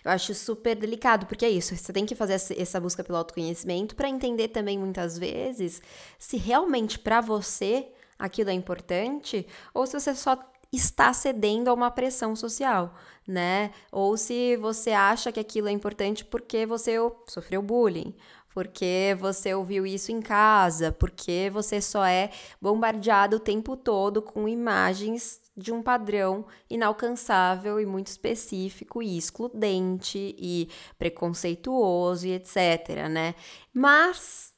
[0.05, 3.97] eu acho super delicado, porque é isso, você tem que fazer essa busca pelo autoconhecimento
[3.97, 5.81] para entender também muitas vezes
[6.19, 10.37] se realmente para você aquilo é importante ou se você só
[10.73, 12.95] está cedendo a uma pressão social,
[13.27, 13.71] né?
[13.91, 16.97] Ou se você acha que aquilo é importante porque você
[17.29, 18.15] sofreu bullying,
[18.55, 22.31] porque você ouviu isso em casa, porque você só é
[22.61, 30.35] bombardeado o tempo todo com imagens de um padrão inalcançável e muito específico e excludente
[30.39, 33.35] e preconceituoso e etc, né?
[33.73, 34.53] Mas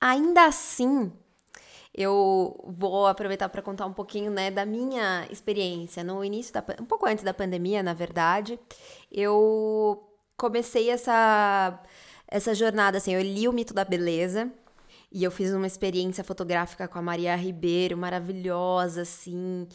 [0.00, 1.12] ainda assim,
[1.94, 6.84] eu vou aproveitar para contar um pouquinho, né, da minha experiência no início da um
[6.84, 8.58] pouco antes da pandemia, na verdade.
[9.10, 10.02] Eu
[10.36, 11.82] comecei essa
[12.28, 14.50] essa jornada assim, eu li o Mito da Beleza
[15.12, 19.66] e eu fiz uma experiência fotográfica com a Maria Ribeiro, maravilhosa assim.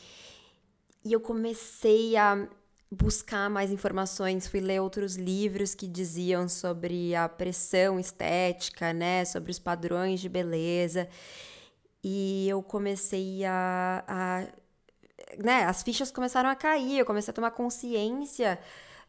[1.03, 2.47] E eu comecei a
[2.89, 9.51] buscar mais informações, fui ler outros livros que diziam sobre a pressão estética, né, sobre
[9.51, 11.09] os padrões de beleza.
[12.07, 14.47] E eu comecei a, a
[15.39, 18.59] né, as fichas começaram a cair, eu comecei a tomar consciência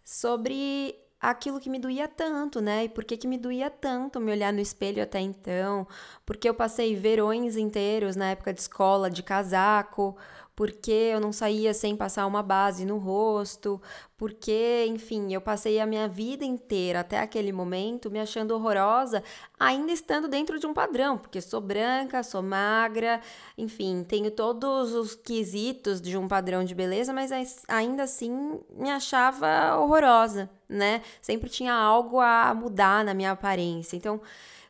[0.02, 2.85] sobre aquilo que me doía tanto, né?
[2.85, 5.87] E por que, que me doía tanto me olhar no espelho até então?
[6.24, 10.16] Porque eu passei verões inteiros na época de escola de casaco,
[10.57, 13.81] porque eu não saía sem passar uma base no rosto,
[14.16, 19.23] porque, enfim, eu passei a minha vida inteira até aquele momento me achando horrorosa,
[19.61, 23.21] ainda estando dentro de um padrão, porque sou branca, sou magra,
[23.59, 27.31] enfim, tenho todos os quesitos de um padrão de beleza, mas
[27.69, 31.03] ainda assim me achava horrorosa, né?
[31.21, 33.95] Sempre tinha algo a mudar na minha aparência.
[33.95, 34.23] Então,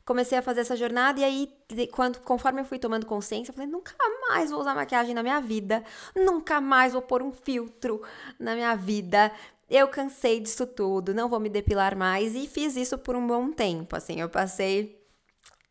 [0.06, 3.68] comecei a fazer essa jornada e aí, quando, conforme eu fui tomando consciência, eu falei,
[3.68, 3.92] nunca
[4.30, 5.82] mais vou usar maquiagem na minha vida,
[6.14, 8.00] nunca mais vou pôr um filtro
[8.38, 9.32] na minha vida.
[9.68, 13.50] Eu cansei disso tudo, não vou me depilar mais e fiz isso por um bom
[13.50, 13.96] tempo.
[13.96, 15.04] Assim, eu passei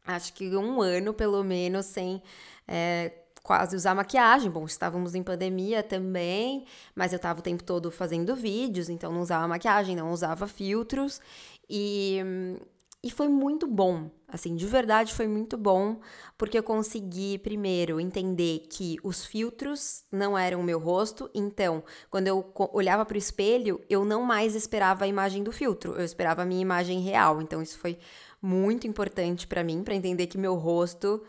[0.06, 2.22] acho que um ano pelo menos sem
[2.68, 4.52] é, quase usar maquiagem.
[4.52, 9.22] Bom, estávamos em pandemia também, mas eu estava o tempo todo fazendo vídeos, então não
[9.22, 11.22] usava maquiagem, não usava filtros.
[11.70, 12.20] E
[13.06, 16.00] E foi muito bom, assim, de verdade foi muito bom,
[16.36, 22.26] porque eu consegui, primeiro, entender que os filtros não eram o meu rosto, então, quando
[22.26, 26.42] eu olhava para o espelho, eu não mais esperava a imagem do filtro, eu esperava
[26.42, 27.44] a minha imagem real.
[27.44, 28.00] Então, isso foi
[28.42, 31.22] muito importante para mim, para entender que meu rosto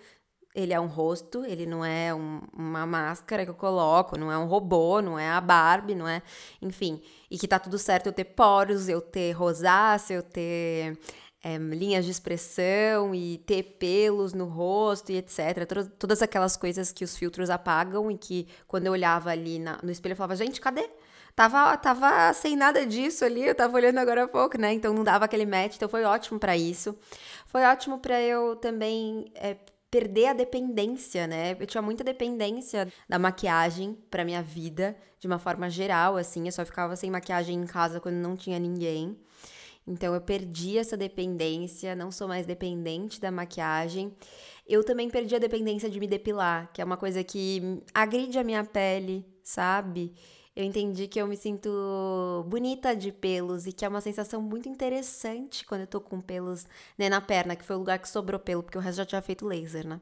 [0.57, 4.39] ele é um rosto, ele não é um, uma máscara que eu coloco, não é
[4.39, 6.23] um robô, não é a Barbie, não é.
[6.63, 7.03] Enfim.
[7.31, 10.99] E que tá tudo certo eu ter poros, eu ter rosácea, eu ter
[11.47, 15.65] é, linhas de expressão e ter pelos no rosto e etc.
[15.65, 19.79] Todas, todas aquelas coisas que os filtros apagam e que quando eu olhava ali na,
[19.81, 20.91] no espelho eu falava, gente, cadê?
[21.37, 24.73] Tava, tava sem nada disso ali, eu tava olhando agora há pouco, né?
[24.73, 26.99] Então não dava aquele match, então foi ótimo para isso.
[27.47, 29.57] Foi ótimo para eu também é,
[29.89, 31.57] perder a dependência, né?
[31.61, 36.47] Eu tinha muita dependência da maquiagem para minha vida, de uma forma geral, assim.
[36.47, 39.17] Eu só ficava sem maquiagem em casa quando não tinha ninguém.
[39.87, 44.13] Então eu perdi essa dependência, não sou mais dependente da maquiagem.
[44.67, 48.45] Eu também perdi a dependência de me depilar, que é uma coisa que agride a
[48.45, 50.13] minha pele, sabe?
[50.57, 51.69] Eu entendi que eu me sinto
[52.49, 56.67] bonita de pelos e que é uma sensação muito interessante quando eu tô com pelos
[56.99, 59.23] né, na perna, que foi o lugar que sobrou pelo, porque o resto já tinha
[59.23, 60.01] feito laser, né?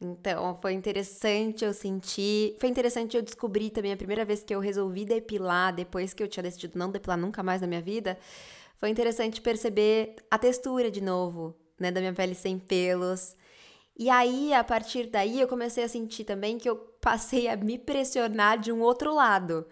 [0.00, 2.54] Então, foi interessante eu sentir.
[2.60, 6.28] Foi interessante eu descobrir também a primeira vez que eu resolvi depilar, depois que eu
[6.28, 8.16] tinha decidido não depilar nunca mais na minha vida
[8.78, 13.36] foi interessante perceber a textura de novo, né, da minha pele sem pelos.
[13.96, 17.76] E aí, a partir daí, eu comecei a sentir também que eu passei a me
[17.76, 19.66] pressionar de um outro lado,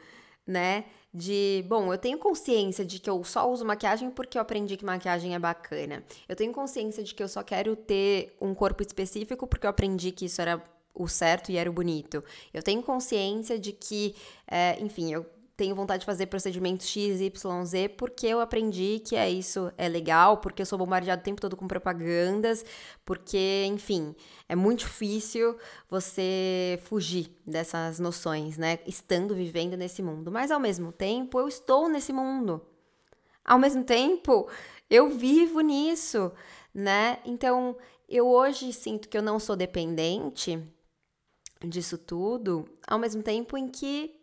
[0.44, 0.86] né?
[1.14, 4.84] De, bom, eu tenho consciência de que eu só uso maquiagem porque eu aprendi que
[4.84, 6.04] maquiagem é bacana.
[6.28, 10.10] Eu tenho consciência de que eu só quero ter um corpo específico porque eu aprendi
[10.10, 12.22] que isso era o certo e era o bonito.
[12.52, 14.14] Eu tenho consciência de que,
[14.50, 15.24] é, enfim, eu
[15.56, 19.88] tenho vontade de fazer procedimentos X, Y, Z, porque eu aprendi que é isso, é
[19.88, 22.64] legal, porque eu sou bombardeado o tempo todo com propagandas,
[23.04, 24.14] porque, enfim,
[24.48, 25.56] é muito difícil
[25.88, 28.78] você fugir dessas noções, né?
[28.86, 30.30] Estando vivendo nesse mundo.
[30.30, 32.60] Mas ao mesmo tempo, eu estou nesse mundo.
[33.42, 34.48] Ao mesmo tempo,
[34.90, 36.32] eu vivo nisso,
[36.74, 37.18] né?
[37.24, 40.62] Então, eu hoje sinto que eu não sou dependente
[41.64, 44.15] disso tudo, ao mesmo tempo em que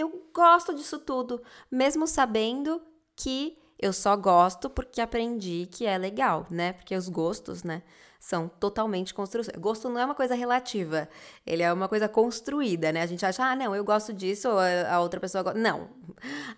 [0.00, 2.82] eu gosto disso tudo, mesmo sabendo
[3.16, 6.72] que eu só gosto porque aprendi que é legal, né?
[6.74, 7.82] Porque os gostos, né,
[8.20, 9.50] são totalmente construídos.
[9.58, 11.08] Gosto não é uma coisa relativa,
[11.46, 13.00] ele é uma coisa construída, né?
[13.00, 15.58] A gente acha, ah, não, eu gosto disso, ou a outra pessoa gosta.
[15.58, 15.88] Não.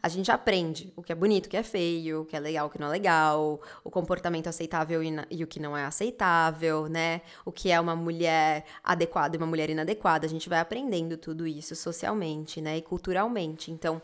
[0.02, 2.66] A gente aprende o que é bonito, o que é feio, o que é legal,
[2.66, 6.88] o que não é legal, o comportamento aceitável e, e o que não é aceitável,
[6.88, 7.22] né?
[7.44, 10.26] O que é uma mulher adequada e uma mulher inadequada.
[10.26, 12.78] A gente vai aprendendo tudo isso socialmente, né?
[12.78, 13.70] E culturalmente.
[13.70, 14.02] Então,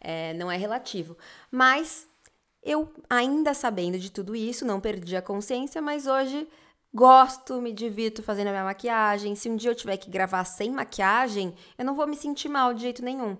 [0.00, 1.16] é, não é relativo.
[1.50, 2.06] Mas
[2.62, 6.46] eu, ainda sabendo de tudo isso, não perdi a consciência, mas hoje
[6.94, 9.34] gosto, me divirto fazendo a minha maquiagem.
[9.34, 12.74] Se um dia eu tiver que gravar sem maquiagem, eu não vou me sentir mal
[12.74, 13.36] de jeito nenhum.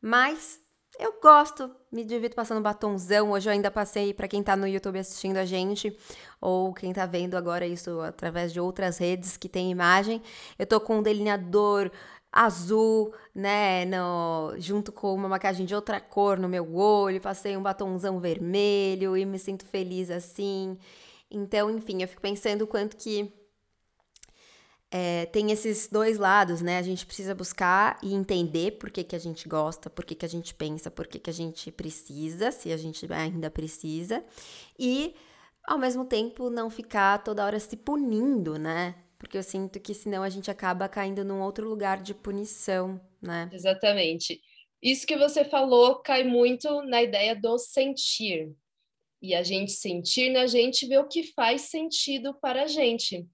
[0.00, 0.60] Mas
[0.98, 3.32] eu gosto, me divirto passando batonzão.
[3.32, 5.96] Hoje eu ainda passei para quem tá no YouTube assistindo a gente,
[6.40, 10.22] ou quem tá vendo agora isso através de outras redes que tem imagem.
[10.58, 11.90] Eu tô com um delineador
[12.30, 17.62] azul, né, no, junto com uma maquiagem de outra cor no meu olho, passei um
[17.62, 20.76] batonzão vermelho e me sinto feliz assim.
[21.34, 23.32] Então, enfim, eu fico pensando o quanto que
[24.90, 26.78] é, tem esses dois lados, né?
[26.78, 30.24] A gente precisa buscar e entender por que, que a gente gosta, por que, que
[30.24, 34.24] a gente pensa, por que, que a gente precisa, se a gente ainda precisa,
[34.78, 35.14] e
[35.64, 38.94] ao mesmo tempo não ficar toda hora se punindo, né?
[39.24, 43.48] porque eu sinto que senão a gente acaba caindo num outro lugar de punição, né?
[43.52, 44.38] Exatamente.
[44.82, 48.54] Isso que você falou cai muito na ideia do sentir.
[49.24, 53.26] E a gente sentir na gente ver o que faz sentido para a gente.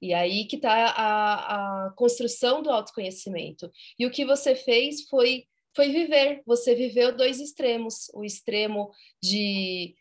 [0.00, 3.68] E aí que está a, a construção do autoconhecimento.
[3.98, 6.44] E o que você fez foi, foi viver.
[6.46, 8.08] Você viveu dois extremos.
[8.14, 9.96] O extremo de,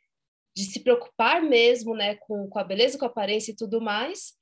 [0.56, 4.34] de se preocupar mesmo né, com, com a beleza, com a aparência e tudo mais,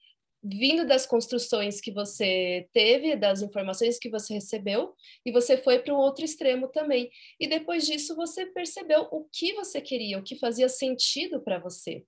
[0.42, 4.94] vindo das construções que você teve, das informações que você recebeu,
[5.26, 7.10] e você foi para o outro extremo também.
[7.40, 12.04] E depois disso você percebeu o que você queria, o que fazia sentido para você.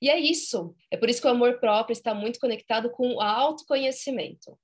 [0.00, 0.74] E é isso.
[0.90, 4.58] É por isso que o amor próprio está muito conectado com o autoconhecimento.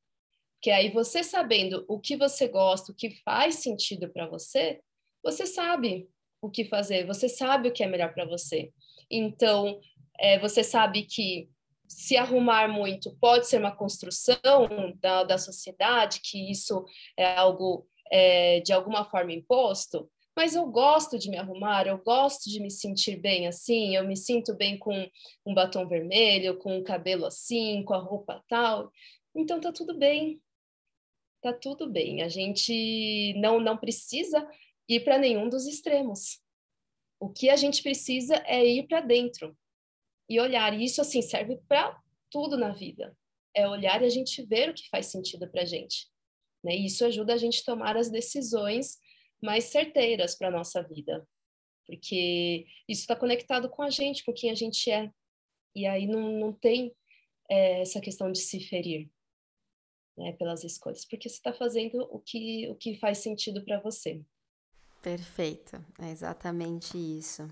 [0.60, 4.80] Que aí você sabendo o que você gosta, o que faz sentido para você,
[5.22, 6.08] você sabe
[6.40, 8.72] o que fazer, você sabe o que é melhor para você.
[9.10, 9.80] Então,
[10.18, 11.48] é, você sabe que
[11.92, 14.66] se arrumar muito pode ser uma construção
[14.98, 16.84] da, da sociedade, que isso
[17.16, 22.48] é algo é, de alguma forma imposto, mas eu gosto de me arrumar, eu gosto
[22.48, 25.06] de me sentir bem assim, eu me sinto bem com
[25.44, 28.90] um batom vermelho, com o cabelo assim, com a roupa tal.
[29.34, 30.40] Então tá tudo bem.
[31.42, 32.22] Tá tudo bem.
[32.22, 34.48] A gente não não precisa
[34.88, 36.40] ir para nenhum dos extremos.
[37.20, 39.54] O que a gente precisa é ir para dentro
[40.28, 40.72] e olhar.
[40.78, 43.16] E isso assim serve para tudo na vida.
[43.54, 46.08] É olhar e a gente ver o que faz sentido para a gente.
[46.64, 46.76] Né?
[46.76, 48.98] E isso ajuda a gente a tomar as decisões
[49.42, 51.26] mais certeiras para a nossa vida,
[51.84, 55.10] porque isso está conectado com a gente, com quem a gente é.
[55.74, 56.94] E aí não, não tem
[57.50, 59.10] é, essa questão de se ferir
[60.16, 64.22] né, pelas escolhas, porque você está fazendo o que, o que faz sentido para você.
[65.02, 67.42] Perfeito, é exatamente isso.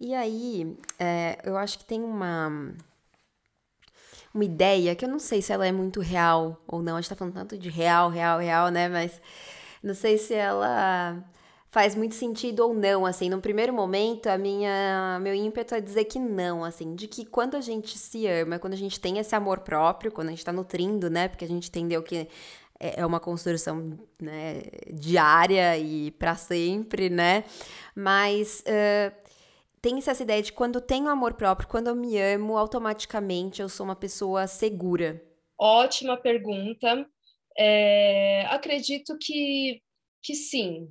[0.00, 2.74] E aí, é, eu acho que tem uma
[4.34, 6.96] uma ideia que eu não sei se ela é muito real ou não.
[6.96, 8.88] A gente tá falando tanto de real, real, real, né?
[8.88, 9.20] Mas
[9.82, 11.24] não sei se ela
[11.70, 16.04] faz muito sentido ou não, assim, no primeiro momento, a minha meu ímpeto é dizer
[16.04, 19.34] que não, assim, de que quando a gente se ama, quando a gente tem esse
[19.34, 22.26] amor próprio, quando a gente tá nutrindo, né, porque a gente entendeu que
[22.80, 27.44] é, é uma construção né, diária e para sempre, né,
[27.94, 29.27] mas uh,
[29.80, 33.84] tem essa ideia de quando tenho amor próprio, quando eu me amo, automaticamente eu sou
[33.84, 35.22] uma pessoa segura.
[35.58, 37.06] Ótima pergunta.
[37.58, 39.82] É, acredito que,
[40.22, 40.88] que sim.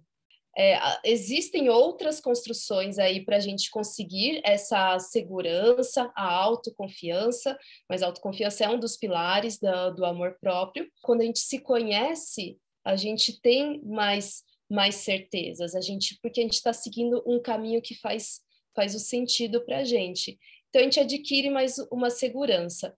[0.59, 7.55] É, existem outras construções aí para a gente conseguir essa segurança, a autoconfiança,
[7.87, 9.59] mas a autoconfiança é um dos pilares
[9.95, 10.89] do amor próprio.
[11.03, 16.43] Quando a gente se conhece, a gente tem mais, mais certezas, a gente, porque a
[16.43, 18.39] gente está seguindo um caminho que faz,
[18.77, 20.37] faz o sentido para a gente.
[20.69, 22.95] Então, a gente adquire mais uma segurança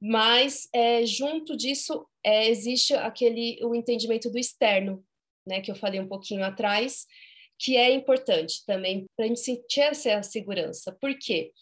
[0.00, 5.04] mas é, junto disso é, existe aquele o entendimento do externo,
[5.46, 7.06] né, que eu falei um pouquinho atrás,
[7.58, 10.96] que é importante também para a gente sentir essa segurança.
[10.98, 11.52] Por quê?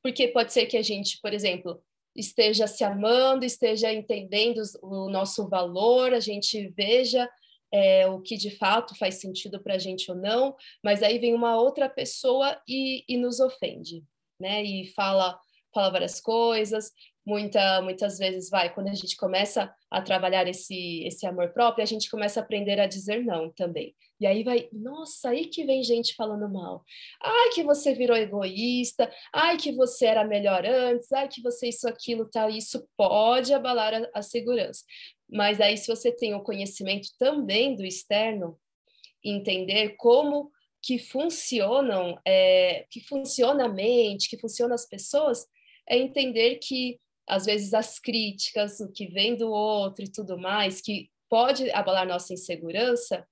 [0.00, 1.82] Porque pode ser que a gente, por exemplo,
[2.14, 7.28] esteja se amando, esteja entendendo o nosso valor, a gente veja
[7.72, 11.34] é, o que de fato faz sentido para a gente ou não, mas aí vem
[11.34, 14.02] uma outra pessoa e, e nos ofende,
[14.40, 14.62] né?
[14.62, 15.38] E fala
[15.74, 16.92] fala várias coisas,
[17.28, 21.86] muita, muitas vezes vai, quando a gente começa a trabalhar esse, esse amor próprio, a
[21.86, 23.94] gente começa a aprender a dizer não também.
[24.18, 26.82] E aí vai, nossa, aí que vem gente falando mal.
[27.22, 31.86] Ai, que você virou egoísta, ai, que você era melhor antes, ai, que você isso,
[31.86, 32.48] aquilo, tal.
[32.48, 34.82] Isso pode abalar a, a segurança.
[35.30, 38.58] Mas aí, se você tem o conhecimento também do externo,
[39.22, 40.50] entender como
[40.82, 45.46] que funcionam, é, que funciona a mente, que funcionam as pessoas,
[45.88, 50.80] é entender que às vezes as críticas, o que vem do outro e tudo mais,
[50.80, 53.26] que pode abalar nossa insegurança,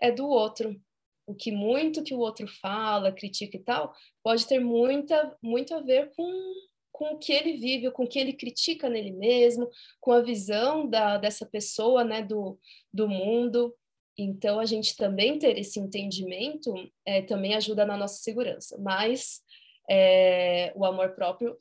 [0.00, 0.80] é do outro.
[1.26, 5.80] O que muito que o outro fala, critica e tal, pode ter muita, muito a
[5.80, 6.52] ver com,
[6.92, 9.68] com o que ele vive, com o que ele critica nele mesmo,
[10.00, 12.58] com a visão da, dessa pessoa, né, do,
[12.92, 13.74] do mundo.
[14.16, 16.74] Então, a gente também ter esse entendimento
[17.04, 18.78] é, também ajuda na nossa segurança.
[18.78, 19.40] Mas
[19.90, 21.56] é, o amor próprio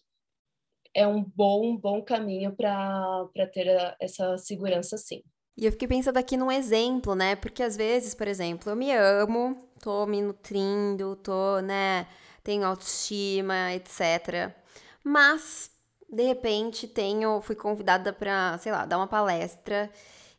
[0.93, 5.23] é um bom, bom caminho para ter a, essa segurança, sim.
[5.57, 7.35] E eu fiquei pensando aqui num exemplo, né?
[7.35, 12.07] Porque às vezes, por exemplo, eu me amo, tô me nutrindo, tô, né,
[12.43, 14.60] tenho autoestima, etc.
[15.03, 15.71] Mas,
[16.09, 19.91] de repente, tenho, fui convidada para, sei lá, dar uma palestra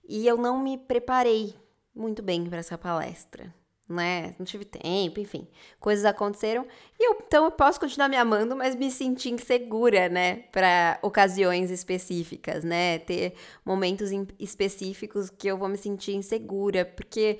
[0.08, 1.54] e eu não me preparei
[1.94, 3.52] muito bem para essa palestra
[3.92, 4.34] né?
[4.38, 5.46] Não tive tempo, enfim.
[5.78, 6.66] Coisas aconteceram.
[6.98, 10.36] E eu, então eu posso continuar me amando, mas me sentir insegura, né?
[10.50, 12.98] Para ocasiões específicas, né?
[13.00, 17.38] Ter momentos específicos que eu vou me sentir insegura, porque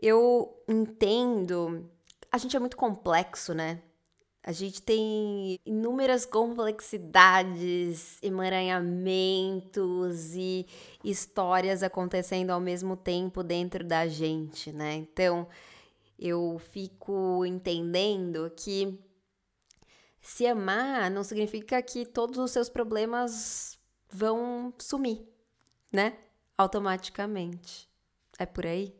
[0.00, 1.88] eu entendo.
[2.30, 3.80] A gente é muito complexo, né?
[4.46, 10.64] A gente tem inúmeras complexidades, emaranhamentos e
[11.02, 14.94] histórias acontecendo ao mesmo tempo dentro da gente, né?
[14.94, 15.48] Então,
[16.16, 18.96] eu fico entendendo que
[20.20, 23.76] se amar não significa que todos os seus problemas
[24.08, 25.26] vão sumir,
[25.92, 26.16] né?
[26.56, 27.88] Automaticamente.
[28.38, 28.94] É por aí?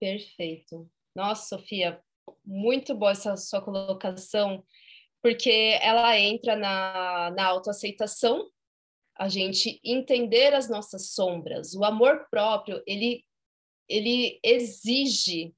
[0.00, 0.90] Perfeito.
[1.14, 2.02] Nossa, Sofia,
[2.50, 4.64] muito boa essa sua colocação,
[5.22, 8.50] porque ela entra na, na autoaceitação,
[9.16, 11.74] a gente entender as nossas sombras.
[11.74, 13.24] O amor próprio, ele,
[13.88, 15.54] ele exige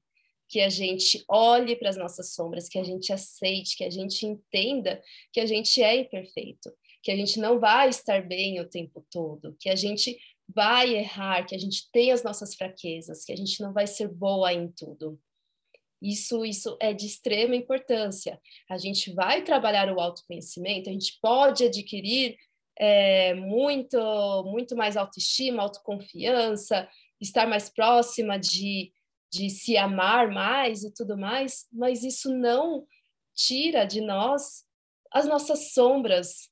[0.47, 4.25] que a gente olhe para as nossas sombras, que a gente aceite, que a gente
[4.25, 6.71] entenda que a gente é imperfeito,
[7.01, 10.15] que a gente não vai estar bem o tempo todo, que a gente
[10.47, 14.09] vai errar, que a gente tem as nossas fraquezas, que a gente não vai ser
[14.09, 15.19] boa em tudo.
[16.03, 18.37] Isso, isso é de extrema importância.
[18.69, 22.35] A gente vai trabalhar o autoconhecimento, a gente pode adquirir
[22.77, 23.97] é, muito,
[24.45, 26.89] muito mais autoestima, autoconfiança,
[27.21, 28.91] estar mais próxima de,
[29.31, 32.85] de se amar mais e tudo mais, mas isso não
[33.33, 34.65] tira de nós
[35.09, 36.49] as nossas sombras,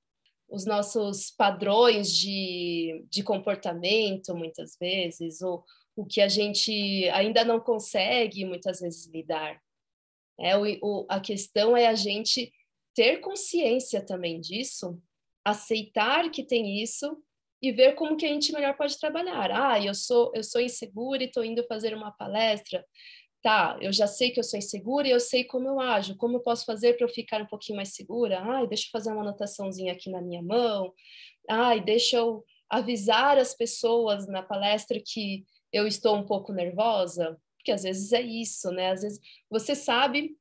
[0.48, 5.66] os nossos padrões de, de comportamento, muitas vezes, ou
[5.96, 9.62] o que a gente ainda não consegue, muitas vezes, lidar.
[10.40, 12.52] É, o, o, a questão é a gente
[12.96, 15.02] ter consciência também disso,
[15.46, 17.18] aceitar que tem isso
[17.62, 19.52] e ver como que a gente melhor pode trabalhar.
[19.52, 22.84] Ah, eu sou eu sou insegura e estou indo fazer uma palestra
[23.42, 26.38] tá, eu já sei que eu sou insegura e eu sei como eu ajo, como
[26.38, 28.40] eu posso fazer para eu ficar um pouquinho mais segura?
[28.40, 30.94] Ai, deixa eu fazer uma anotaçãozinha aqui na minha mão.
[31.50, 37.72] Ai, deixa eu avisar as pessoas na palestra que eu estou um pouco nervosa, porque
[37.72, 38.92] às vezes é isso, né?
[38.92, 39.20] Às vezes
[39.50, 40.38] você sabe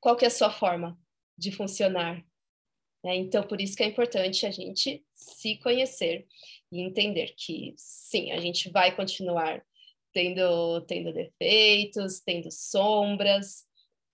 [0.00, 0.98] qual que é a sua forma
[1.36, 2.24] de funcionar.
[3.04, 3.16] Né?
[3.16, 6.26] Então, por isso que é importante a gente se conhecer
[6.72, 9.64] e entender que, sim, a gente vai continuar
[10.12, 13.64] tendo, tendo defeitos, tendo sombras.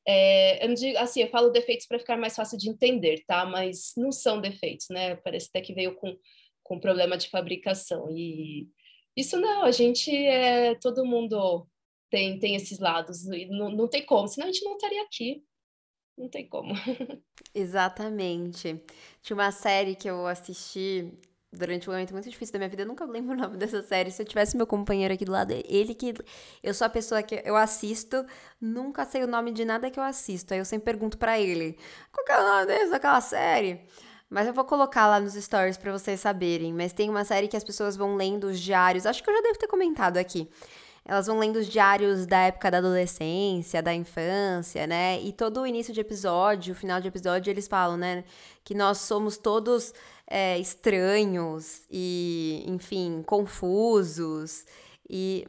[0.06, 3.44] É, eu não digo, assim, eu falo defeitos para ficar mais fácil de entender, tá?
[3.44, 5.16] Mas não são defeitos, né?
[5.16, 6.16] Parece até que veio com,
[6.62, 8.10] com problema de fabricação.
[8.10, 8.68] E
[9.16, 11.66] isso não, a gente é, todo mundo
[12.10, 15.44] tem, tem esses lados, e não, não tem como, senão a gente não estaria aqui.
[16.18, 16.74] Não tem como.
[17.54, 18.78] Exatamente.
[19.22, 21.10] Tinha uma série que eu assisti
[21.52, 22.82] durante um momento muito difícil da minha vida.
[22.82, 24.10] Eu nunca lembro o nome dessa série.
[24.10, 26.14] Se eu tivesse meu companheiro aqui do lado, ele que.
[26.62, 28.24] Eu sou a pessoa que eu assisto,
[28.60, 30.52] nunca sei o nome de nada que eu assisto.
[30.52, 31.78] Aí eu sempre pergunto para ele:
[32.12, 33.80] qual que é o nome dessa daquela série?
[34.30, 36.72] Mas eu vou colocar lá nos stories para vocês saberem.
[36.72, 39.04] Mas tem uma série que as pessoas vão lendo os diários.
[39.04, 40.48] Acho que eu já devo ter comentado aqui.
[41.04, 45.20] Elas vão lendo os diários da época da adolescência, da infância, né?
[45.20, 48.22] E todo o início de episódio, o final de episódio, eles falam, né?
[48.62, 49.92] Que nós somos todos
[50.26, 54.64] é, estranhos e, enfim, confusos.
[55.08, 55.44] E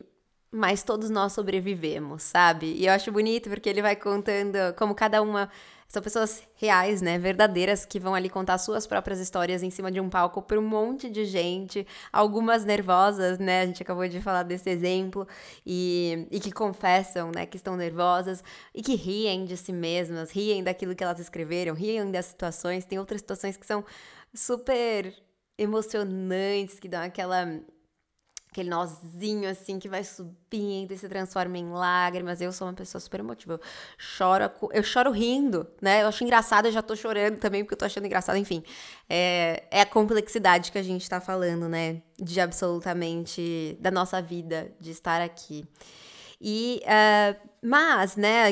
[0.54, 2.74] mas todos nós sobrevivemos, sabe?
[2.74, 5.50] E eu acho bonito porque ele vai contando como cada uma
[5.92, 7.20] são pessoas reais, né?
[7.20, 10.66] Verdadeiras que vão ali contar suas próprias histórias em cima de um palco para um
[10.66, 13.62] monte de gente, algumas nervosas, né?
[13.62, 15.28] A gente acabou de falar desse exemplo,
[15.66, 18.42] e, e que confessam, né, que estão nervosas
[18.74, 22.86] e que riem de si mesmas, riem daquilo que elas escreveram, riem das situações.
[22.86, 23.84] Tem outras situações que são
[24.34, 25.14] super
[25.58, 27.46] emocionantes, que dão aquela
[28.52, 32.42] aquele nozinho assim que vai subindo e se transforma em lágrimas.
[32.42, 33.54] Eu sou uma pessoa super emotiva.
[33.54, 33.60] Eu
[33.98, 36.04] choro, eu choro rindo, né?
[36.04, 38.36] Eu acho engraçado, eu já tô chorando também porque eu tô achando engraçado.
[38.36, 38.62] Enfim,
[39.10, 42.02] é, é a complexidade que a gente tá falando, né?
[42.20, 45.66] De absolutamente da nossa vida, de estar aqui.
[46.42, 48.52] E, uh, mas, né,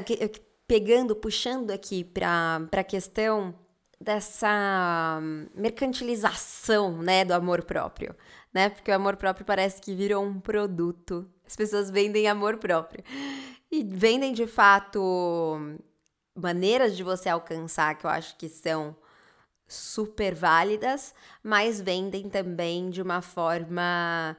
[0.65, 3.53] pegando, puxando aqui para a questão
[3.99, 5.19] dessa
[5.53, 8.15] mercantilização, né, do amor próprio
[8.53, 8.69] né?
[8.69, 11.29] Porque o amor próprio parece que virou um produto.
[11.45, 13.03] As pessoas vendem amor próprio.
[13.71, 15.59] E vendem de fato
[16.35, 18.95] maneiras de você alcançar que eu acho que são
[19.67, 24.35] super válidas, mas vendem também de uma forma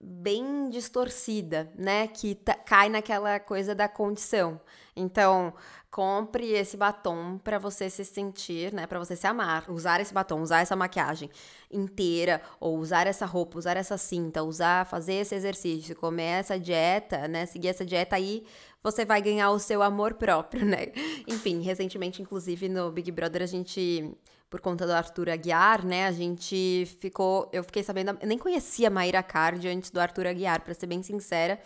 [0.00, 2.08] bem distorcida, né?
[2.08, 2.34] Que
[2.66, 4.60] cai naquela coisa da condição.
[4.96, 5.52] Então,
[5.94, 9.70] compre esse batom para você se sentir, né, para você se amar.
[9.70, 11.30] Usar esse batom, usar essa maquiagem
[11.70, 17.28] inteira ou usar essa roupa, usar essa cinta, usar, fazer esse exercício, comer essa dieta,
[17.28, 18.44] né, seguir essa dieta aí,
[18.82, 20.88] você vai ganhar o seu amor próprio, né?
[21.28, 24.12] Enfim, recentemente inclusive no Big Brother a gente
[24.50, 26.06] por conta do Arthur Aguiar, né?
[26.06, 27.48] A gente ficou.
[27.52, 28.18] Eu fiquei sabendo.
[28.20, 31.60] Eu nem conhecia a Maíra Card antes do Arthur Aguiar, para ser bem sincera,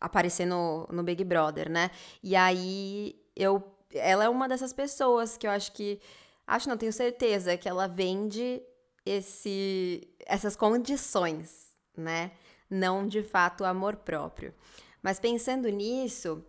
[0.00, 1.90] aparecer no, no Big Brother, né?
[2.22, 3.62] E aí eu.
[3.94, 6.00] Ela é uma dessas pessoas que eu acho que.
[6.46, 8.62] Acho, não tenho certeza, que ela vende
[9.06, 12.32] esse, essas condições, né?
[12.68, 14.54] Não de fato amor próprio.
[15.02, 16.44] Mas pensando nisso,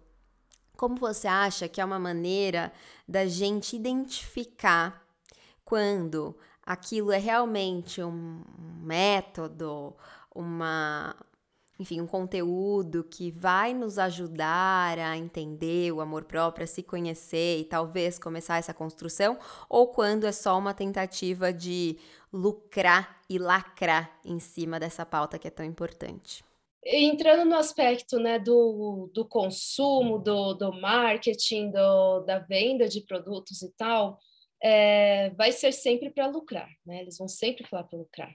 [0.77, 2.71] como você acha que é uma maneira
[3.07, 5.03] da gente identificar
[5.65, 8.43] quando aquilo é realmente um
[8.81, 9.95] método,
[10.33, 11.15] uma,
[11.83, 17.59] enfim, um conteúdo que vai nos ajudar a entender o amor próprio, a se conhecer
[17.59, 21.97] e talvez começar essa construção, ou quando é só uma tentativa de
[22.31, 26.41] lucrar e lacrar em cima dessa pauta que é tão importante.
[26.85, 33.61] Entrando no aspecto né, do, do consumo, do, do marketing, do, da venda de produtos
[33.61, 34.17] e tal,
[34.61, 37.01] é, vai ser sempre para lucrar, né?
[37.01, 38.33] Eles vão sempre falar para lucrar.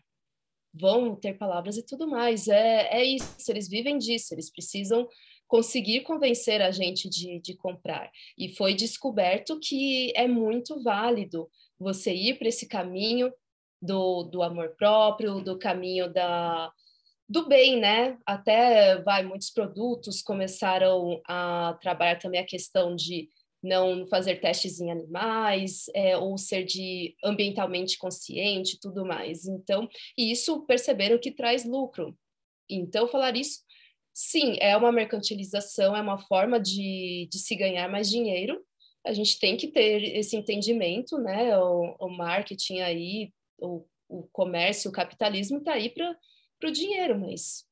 [0.79, 2.49] Vão ter palavras e tudo mais.
[2.49, 5.09] É, é isso, eles vivem disso, eles precisam
[5.47, 8.11] conseguir convencer a gente de, de comprar.
[8.37, 11.49] E foi descoberto que é muito válido
[11.79, 13.33] você ir para esse caminho
[13.81, 16.71] do, do amor próprio, do caminho da,
[17.29, 18.19] do bem, né?
[18.27, 23.29] Até vai muitos produtos começaram a trabalhar também a questão de
[23.63, 29.47] não fazer testes em animais, é, ou ser de ambientalmente consciente, tudo mais.
[29.47, 32.17] Então, e isso perceberam que traz lucro.
[32.69, 33.61] Então, falar isso,
[34.13, 38.65] sim, é uma mercantilização, é uma forma de, de se ganhar mais dinheiro.
[39.05, 41.57] A gente tem que ter esse entendimento, né?
[41.59, 46.17] O, o marketing aí, o, o comércio, o capitalismo está aí para
[46.65, 47.67] o dinheiro, mas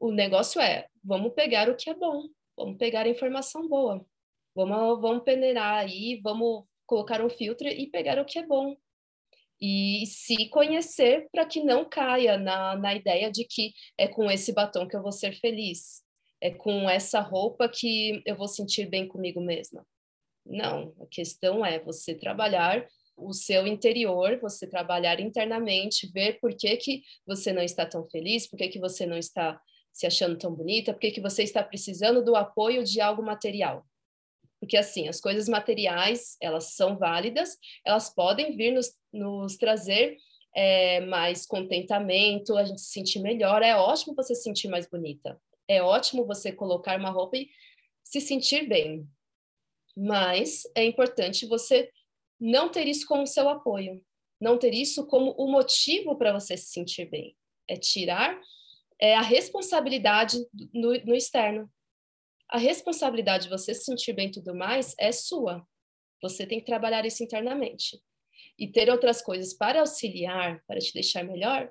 [0.00, 4.04] o negócio é, vamos pegar o que é bom, vamos pegar a informação boa.
[4.54, 8.76] Vamos, vamos peneirar aí, vamos colocar um filtro e pegar o que é bom.
[9.60, 14.52] E se conhecer para que não caia na, na ideia de que é com esse
[14.52, 16.02] batom que eu vou ser feliz,
[16.40, 19.86] é com essa roupa que eu vou sentir bem comigo mesma.
[20.44, 22.86] Não, a questão é você trabalhar
[23.16, 28.46] o seu interior, você trabalhar internamente, ver por que, que você não está tão feliz,
[28.46, 29.58] por que, que você não está
[29.92, 33.86] se achando tão bonita, por que, que você está precisando do apoio de algo material.
[34.64, 40.16] Porque, assim, as coisas materiais, elas são válidas, elas podem vir nos, nos trazer
[40.56, 43.62] é, mais contentamento, a gente se sentir melhor.
[43.62, 45.38] É ótimo você se sentir mais bonita.
[45.68, 47.50] É ótimo você colocar uma roupa e
[48.02, 49.06] se sentir bem.
[49.94, 51.90] Mas é importante você
[52.40, 54.02] não ter isso como seu apoio,
[54.40, 57.36] não ter isso como o motivo para você se sentir bem.
[57.68, 58.40] É tirar
[58.98, 60.38] é, a responsabilidade
[60.72, 61.70] no, no externo
[62.54, 65.66] a responsabilidade de você se sentir bem e tudo mais é sua.
[66.22, 68.00] Você tem que trabalhar isso internamente.
[68.56, 71.68] E ter outras coisas para auxiliar, para te deixar melhor,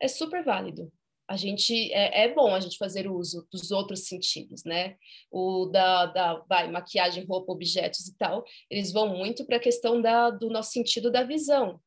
[0.00, 0.92] é super válido.
[1.28, 4.96] A gente é, é bom a gente fazer uso dos outros sentidos, né?
[5.30, 10.02] O da, da vai, maquiagem, roupa, objetos e tal, eles vão muito para a questão
[10.02, 11.80] da, do nosso sentido da visão.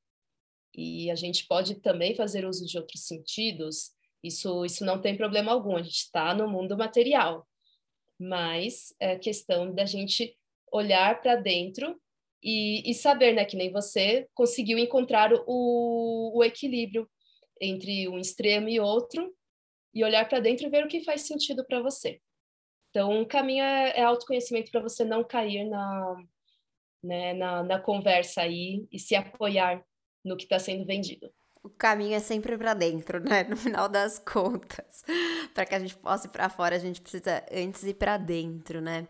[0.74, 3.92] E a gente pode também fazer uso de outros sentidos.
[4.24, 5.76] Isso, isso não tem problema algum.
[5.76, 7.46] A gente está no mundo material
[8.20, 10.38] mas é questão da gente
[10.72, 12.00] olhar para dentro
[12.44, 17.10] e, e, saber, né, que nem você conseguiu encontrar o, o equilíbrio
[17.60, 19.34] entre um extremo e outro
[19.94, 22.22] e olhar para dentro e ver o que faz sentido para você.
[22.90, 26.16] Então, o caminho é, é autoconhecimento para você não cair na,
[27.04, 29.84] né, na, na conversa aí e se apoiar
[30.24, 31.32] no que está sendo vendido
[31.64, 33.44] o caminho é sempre para dentro, né?
[33.44, 35.04] No final das contas.
[35.54, 38.82] para que a gente possa ir para fora, a gente precisa antes ir para dentro,
[38.82, 39.08] né?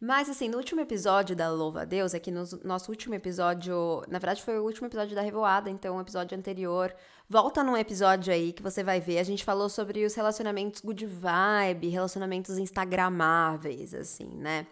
[0.00, 4.20] Mas assim, no último episódio da Louva a Deus, aqui no nosso último episódio, na
[4.20, 6.94] verdade foi o último episódio da Revoada, então o episódio anterior,
[7.28, 11.04] volta num episódio aí que você vai ver, a gente falou sobre os relacionamentos good
[11.04, 14.68] vibe, relacionamentos instagramáveis, assim, né?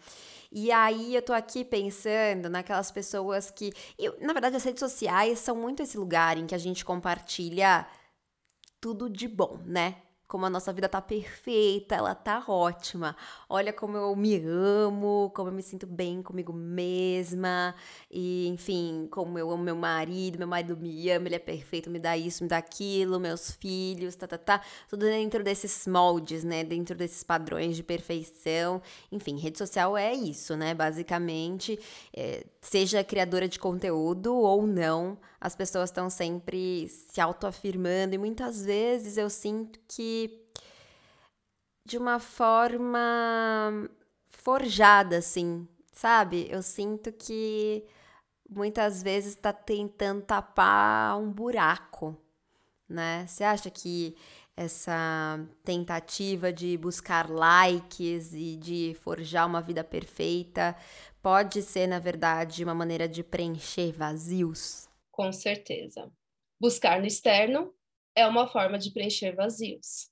[0.51, 3.73] E aí eu tô aqui pensando naquelas pessoas que.
[3.99, 7.87] Eu, na verdade, as redes sociais são muito esse lugar em que a gente compartilha
[8.81, 9.97] tudo de bom, né?
[10.29, 13.17] Como a nossa vida tá perfeita, ela tá ótima.
[13.49, 17.75] Olha como eu me amo, como eu me sinto bem comigo mesma,
[18.11, 21.99] e enfim, como eu amo meu marido, meu marido me ama, ele é perfeito, me
[21.99, 24.61] dá isso, me dá aquilo, meus filhos, tá, tá, tá.
[24.89, 26.65] Tudo dentro desses moldes, né?
[26.65, 28.83] Dentro desses padrões de perfeição.
[29.13, 30.75] Enfim, rede social é isso, né?
[30.75, 31.79] Basicamente,
[32.15, 38.65] é, seja criadora de conteúdo ou não, as pessoas estão sempre se autoafirmando e muitas
[38.65, 40.16] vezes eu sinto que
[41.87, 43.89] de uma forma
[44.27, 46.49] forjada, assim, sabe?
[46.51, 47.85] Eu sinto que
[48.51, 52.17] muitas vezes está tentando tapar um buraco,
[52.89, 53.25] né?
[53.29, 54.17] Você acha que
[54.57, 60.77] essa tentativa de buscar likes e de forjar uma vida perfeita
[61.23, 64.89] pode ser, na verdade, uma maneira de preencher vazios?
[65.13, 66.11] Com certeza.
[66.61, 67.73] Buscar no externo
[68.13, 70.11] é uma forma de preencher vazios.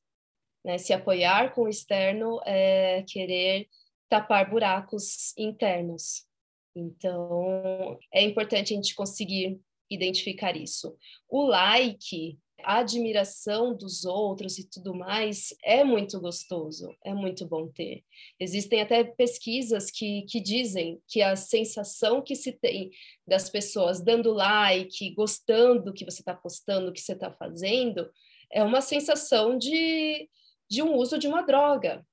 [0.65, 0.79] Né?
[0.79, 3.69] Se apoiar com o externo é querer
[4.09, 6.27] tapar buracos internos.
[6.75, 9.61] Então, é importante a gente conseguir
[9.91, 10.97] identificar isso.
[11.29, 17.69] O like a admiração dos outros e tudo mais é muito gostoso, é muito bom
[17.69, 18.03] ter.
[18.41, 22.91] Existem até pesquisas que, que dizem que a sensação que se tem
[23.27, 28.11] das pessoas dando like, gostando do que você está postando, do que você está fazendo,
[28.51, 30.29] é uma sensação de,
[30.75, 32.05] de um uso de uma droga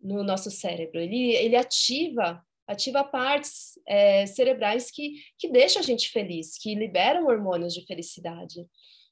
[0.00, 1.00] no nosso cérebro.
[1.00, 7.26] Ele, ele ativa ativa partes é, cerebrais que, que deixam a gente feliz, que liberam
[7.26, 8.64] hormônios de felicidade.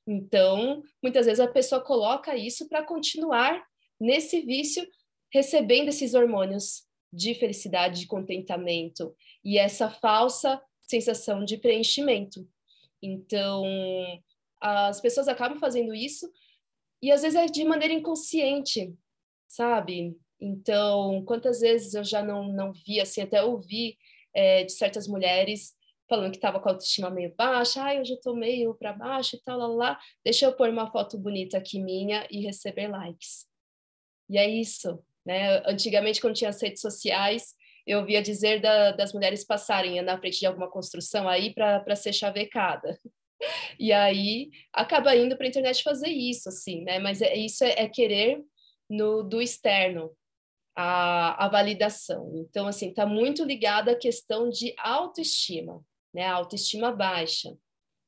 [0.06, 3.60] Então, muitas vezes a pessoa coloca isso para continuar
[4.00, 4.86] nesse vício
[5.32, 9.12] recebendo esses hormônios de felicidade, de contentamento
[9.44, 12.48] e essa falsa sensação de preenchimento.
[13.02, 13.64] Então,
[14.60, 16.30] as pessoas acabam fazendo isso
[17.02, 18.94] e às vezes é de maneira inconsciente,
[19.46, 20.16] sabe?
[20.40, 23.98] Então, quantas vezes eu já não, não vi, assim, até ouvi
[24.34, 25.76] é, de certas mulheres
[26.08, 29.36] falando que estava com a autoestima meio baixa, ai, hoje eu tô meio para baixo
[29.36, 33.46] e tal, lá, lá, deixa eu pôr uma foto bonita aqui minha e receber likes.
[34.28, 35.62] E é isso, né?
[35.66, 37.54] Antigamente, quando tinha as redes sociais,
[37.86, 42.12] eu ouvia dizer da, das mulheres passarem na frente de alguma construção aí para ser
[42.12, 42.98] chavecada.
[43.78, 46.98] E aí acaba indo para a internet fazer isso, assim, né?
[46.98, 48.42] Mas é, isso é, é querer
[48.90, 50.10] no do externo,
[50.74, 52.32] a, a validação.
[52.36, 55.84] Então, assim, está muito ligado à questão de autoestima,
[56.14, 56.24] né?
[56.24, 57.56] A autoestima baixa.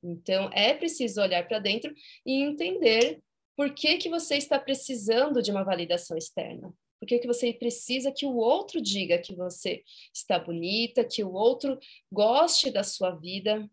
[0.03, 1.93] Então, é preciso olhar para dentro
[2.25, 3.21] e entender
[3.57, 6.73] por que, que você está precisando de uma validação externa.
[6.99, 9.83] Por que, que você precisa que o outro diga que você
[10.15, 11.79] está bonita, que o outro
[12.13, 13.69] goste da sua vida,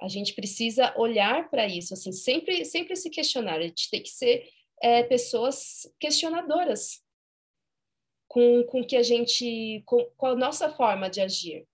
[0.00, 3.58] a gente precisa olhar para isso, assim, sempre, sempre se questionar.
[3.58, 4.48] A gente tem que ser
[4.80, 7.02] é, pessoas questionadoras
[8.28, 11.66] com, com que a gente, com, com a nossa forma de agir,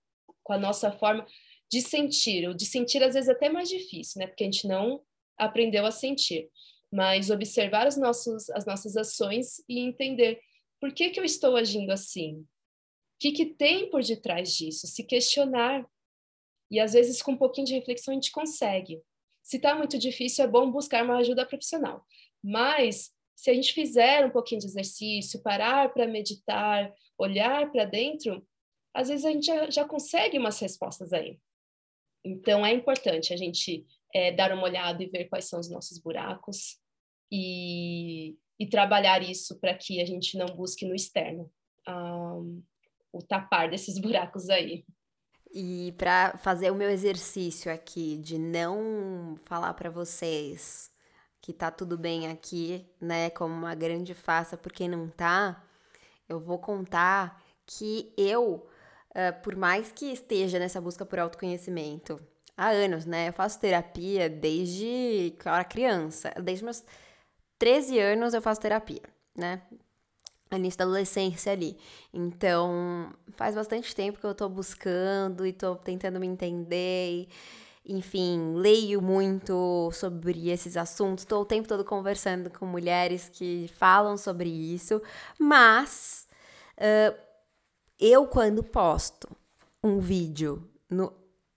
[0.42, 1.26] com a nossa forma
[1.70, 2.48] de sentir.
[2.48, 4.26] O de sentir às vezes é até mais difícil, né?
[4.26, 5.02] Porque a gente não
[5.36, 6.48] aprendeu a sentir.
[6.90, 10.40] Mas observar os nossos, as nossas ações e entender
[10.80, 12.36] por que, que eu estou agindo assim?
[12.36, 12.46] O
[13.18, 14.86] que, que tem por detrás disso?
[14.86, 15.84] Se questionar
[16.70, 19.00] e às vezes com um pouquinho de reflexão a gente consegue.
[19.42, 22.04] Se está muito difícil, é bom buscar uma ajuda profissional.
[22.42, 28.46] Mas se a gente fizer um pouquinho de exercício, parar para meditar, olhar para dentro,
[28.94, 31.38] às vezes a gente já, já, consegue umas respostas aí.
[32.24, 33.84] Então é importante a gente
[34.14, 36.78] é, dar uma olhada e ver quais são os nossos buracos
[37.30, 41.52] e, e trabalhar isso para que a gente não busque no externo
[41.88, 42.62] um,
[43.12, 44.84] o tapar desses buracos aí.
[45.56, 50.90] E para fazer o meu exercício aqui de não falar para vocês
[51.40, 55.62] que tá tudo bem aqui, né, como uma grande farsa porque não tá,
[56.28, 58.66] eu vou contar que eu,
[59.10, 62.20] uh, por mais que esteja nessa busca por autoconhecimento
[62.56, 66.82] há anos, né, eu faço terapia desde que eu era criança, desde meus
[67.60, 69.02] 13 anos eu faço terapia,
[69.36, 69.62] né,
[70.56, 71.76] início da adolescência ali.
[72.12, 77.28] Então, faz bastante tempo que eu tô buscando e tô tentando me entender.
[77.84, 83.70] E, enfim, leio muito sobre esses assuntos, tô o tempo todo conversando com mulheres que
[83.76, 85.02] falam sobre isso,
[85.38, 86.26] mas
[86.78, 87.14] uh,
[87.98, 89.28] eu, quando posto
[89.82, 91.12] um vídeo no.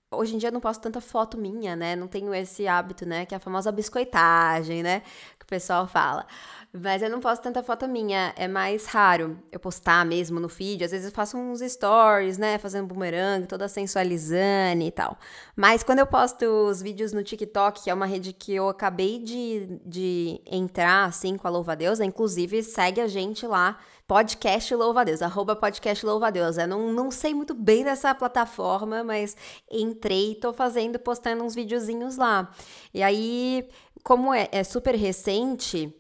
[0.10, 1.94] Hoje em dia eu não posto tanta foto minha, né?
[1.94, 3.26] Não tenho esse hábito, né?
[3.26, 5.04] Que é a famosa biscoitagem, né?
[5.48, 6.28] O pessoal fala.
[6.74, 10.84] Mas eu não posto tanta foto minha, é mais raro eu postar mesmo no feed.
[10.84, 12.58] Às vezes eu faço uns stories, né?
[12.58, 15.18] Fazendo bumerangue, toda sensualizando e tal.
[15.56, 19.20] Mas quando eu posto os vídeos no TikTok, que é uma rede que eu acabei
[19.20, 23.78] de, de entrar, assim, com a Louva Deus, inclusive segue a gente lá,
[24.08, 26.58] podcast Louva Deus, arroba podcast Louva Deus.
[26.58, 29.36] Eu não, não sei muito bem dessa plataforma, mas
[29.72, 32.50] entrei e tô fazendo, postando uns videozinhos lá.
[32.94, 33.68] E aí,
[34.08, 35.94] como é, é super recente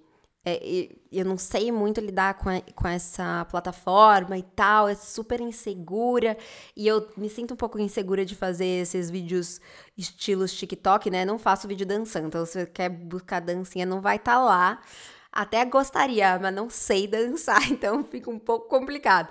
[0.45, 5.41] é, eu não sei muito lidar com, a, com essa plataforma e tal, é super
[5.41, 6.38] insegura.
[6.74, 9.60] E eu me sinto um pouco insegura de fazer esses vídeos
[9.97, 11.26] estilos TikTok, né?
[11.26, 14.82] Não faço vídeo dançando, então se você quer buscar dancinha, não vai estar tá lá.
[15.30, 19.28] Até gostaria, mas não sei dançar, então fica um pouco complicado.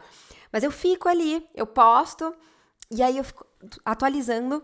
[0.52, 2.30] Mas eu fico ali, eu posto,
[2.90, 3.46] e aí eu fico
[3.86, 4.62] atualizando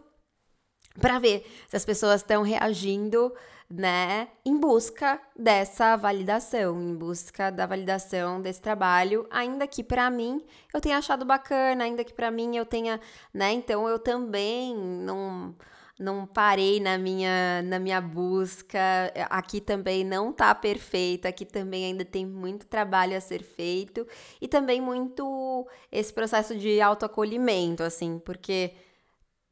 [1.00, 3.32] para ver se as pessoas estão reagindo
[3.74, 10.44] né, em busca dessa validação, em busca da validação desse trabalho, ainda que para mim
[10.74, 13.00] eu tenha achado bacana, ainda que para mim eu tenha,
[13.32, 15.54] né, então eu também não
[15.98, 18.78] não parei na minha na minha busca.
[19.30, 24.06] Aqui também não tá perfeita, aqui também ainda tem muito trabalho a ser feito
[24.40, 28.72] e também muito esse processo de autoacolhimento, assim, porque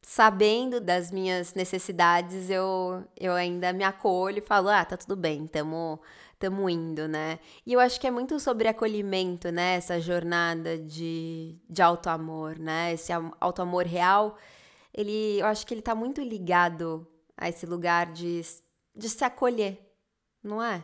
[0.03, 5.47] sabendo das minhas necessidades, eu, eu ainda me acolho e falo, ah, tá tudo bem,
[5.47, 6.01] tamo,
[6.39, 7.39] tamo indo, né?
[7.67, 9.75] E eu acho que é muito sobre acolhimento, né?
[9.75, 12.93] Essa jornada de, de auto-amor, né?
[12.95, 14.39] Esse auto-amor real,
[14.95, 18.41] ele, eu acho que ele tá muito ligado a esse lugar de,
[18.97, 19.79] de se acolher,
[20.43, 20.83] não é?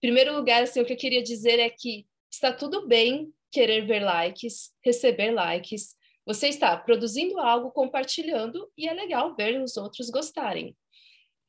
[0.00, 4.00] Primeiro lugar, assim, o que eu queria dizer é que está tudo bem querer ver
[4.00, 5.94] likes, receber likes,
[6.26, 10.76] você está produzindo algo, compartilhando, e é legal ver os outros gostarem.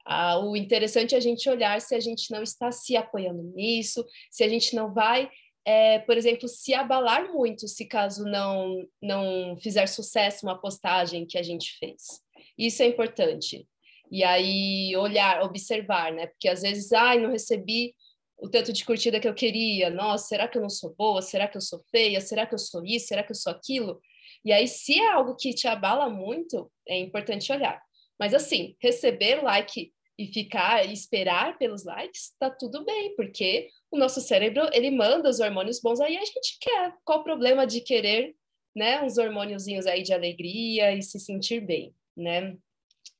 [0.06, 4.04] Ah, o interessante é a gente olhar se a gente não está se apoiando nisso,
[4.32, 5.30] se a gente não vai
[5.66, 11.38] é, por exemplo, se abalar muito se caso não, não fizer sucesso uma postagem que
[11.38, 12.22] a gente fez.
[12.58, 13.68] Isso é importante.
[14.12, 16.28] E aí olhar, observar, né?
[16.28, 17.96] Porque às vezes, ai, não recebi
[18.38, 19.90] o tanto de curtida que eu queria.
[19.90, 21.22] Nossa, será que eu não sou boa?
[21.22, 22.20] Será que eu sou feia?
[22.20, 23.08] Será que eu sou isso?
[23.08, 24.02] Será que eu sou aquilo?
[24.44, 27.82] E aí, se é algo que te abala muito, é importante olhar.
[28.20, 33.98] Mas assim, receber like e ficar e esperar pelos likes, tá tudo bem, porque o
[33.98, 36.94] nosso cérebro, ele manda os hormônios bons aí a gente quer.
[37.04, 38.36] Qual o problema de querer,
[38.76, 42.56] né, uns hormôniozinhos aí de alegria e se sentir bem, né?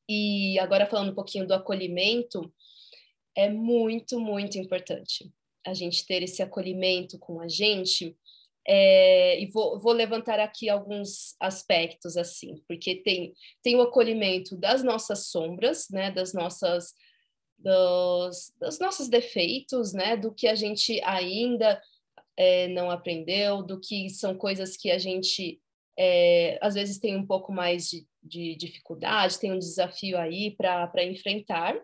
[0.08, 2.54] E agora falando um pouquinho do acolhimento,
[3.36, 5.32] é muito, muito importante
[5.66, 8.16] a gente ter esse acolhimento com a gente,
[8.68, 13.34] é, e vou, vou, levantar aqui alguns aspectos assim, porque tem,
[13.64, 16.94] tem o acolhimento das nossas sombras, né, das nossas
[17.58, 21.82] dos, dos nossos defeitos, né, do que a gente ainda
[22.38, 25.60] é, não aprendeu, do que são coisas que a gente
[25.98, 31.04] é, às vezes tem um pouco mais de, de dificuldade, tem um desafio aí para
[31.04, 31.80] enfrentar.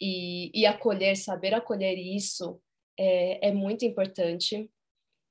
[0.00, 2.58] E, e acolher, saber acolher isso
[2.98, 4.70] é, é muito importante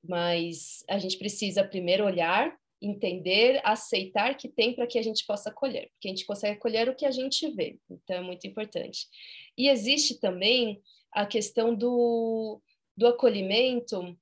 [0.04, 5.52] mas a gente precisa primeiro olhar, entender, aceitar que tem para que a gente possa
[5.52, 9.08] colher, porque a gente consegue colher o que a gente vê, então é muito importante.
[9.58, 10.82] E existe também
[11.12, 12.62] a questão do,
[12.96, 14.18] do acolhimento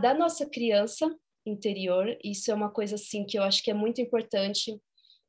[0.00, 1.14] da nossa criança
[1.44, 4.80] interior, isso é uma coisa assim que eu acho que é muito importante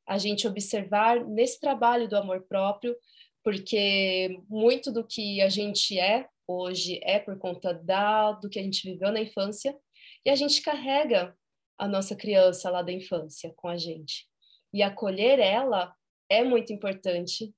[0.06, 2.96] a gente observar nesse trabalho do amor próprio,
[3.44, 8.62] porque muito do que a gente é hoje é por conta da, do que a
[8.62, 9.76] gente viveu na infância,
[10.24, 11.36] e a gente carrega
[11.78, 14.28] a nossa criança lá da infância com a gente.
[14.72, 15.94] E acolher ela
[16.28, 17.52] é muito importante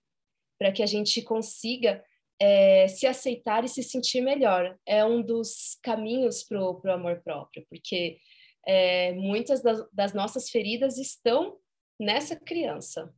[0.58, 2.04] para que a gente consiga
[2.40, 4.78] é, se aceitar e se sentir melhor.
[4.86, 8.18] É um dos caminhos para o amor próprio, porque
[8.66, 11.58] é, muitas das, das nossas feridas estão
[11.98, 13.12] nessa criança.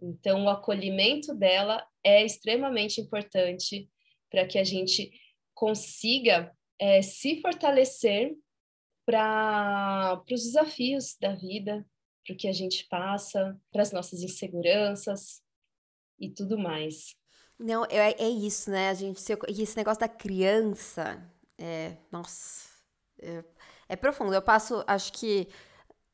[0.00, 3.88] Então, o acolhimento dela é extremamente importante
[4.30, 5.10] para que a gente
[5.54, 8.34] consiga é, se fortalecer
[9.06, 11.86] para os desafios da vida,
[12.26, 15.40] para o que a gente passa, para as nossas inseguranças
[16.18, 17.14] e tudo mais.
[17.58, 18.90] Não, é, é isso, né?
[18.90, 21.22] A gente esse negócio da criança,
[21.56, 22.68] é, nossa,
[23.18, 23.44] é,
[23.88, 24.34] é profundo.
[24.34, 25.48] Eu passo, acho que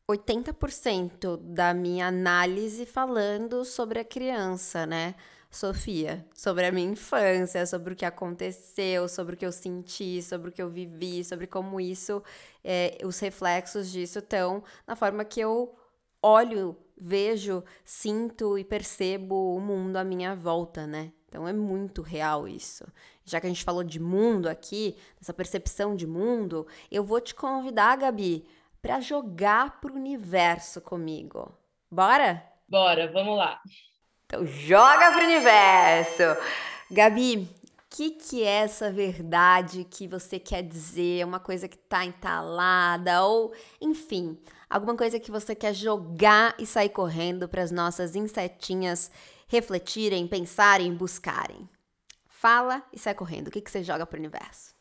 [0.08, 5.14] 80% da minha análise falando sobre a criança, né?
[5.52, 10.48] Sofia, sobre a minha infância, sobre o que aconteceu, sobre o que eu senti, sobre
[10.48, 12.22] o que eu vivi, sobre como isso,
[12.64, 15.76] é, os reflexos disso estão na forma que eu
[16.22, 21.12] olho, vejo, sinto e percebo o mundo à minha volta, né?
[21.28, 22.86] Então é muito real isso.
[23.22, 27.34] Já que a gente falou de mundo aqui, essa percepção de mundo, eu vou te
[27.34, 28.46] convidar, Gabi,
[28.80, 31.54] para jogar pro universo comigo.
[31.90, 32.42] Bora?
[32.66, 33.60] Bora, vamos lá.
[34.32, 36.22] Então joga pro universo.
[36.90, 37.48] Gabi, o
[37.90, 41.26] que, que é essa verdade que você quer dizer?
[41.26, 44.38] Uma coisa que tá entalada ou, enfim,
[44.70, 49.10] alguma coisa que você quer jogar e sair correndo para as nossas insetinhas
[49.46, 51.68] refletirem, pensarem, buscarem.
[52.26, 53.48] Fala e sai correndo.
[53.48, 54.74] O que, que você joga pro universo?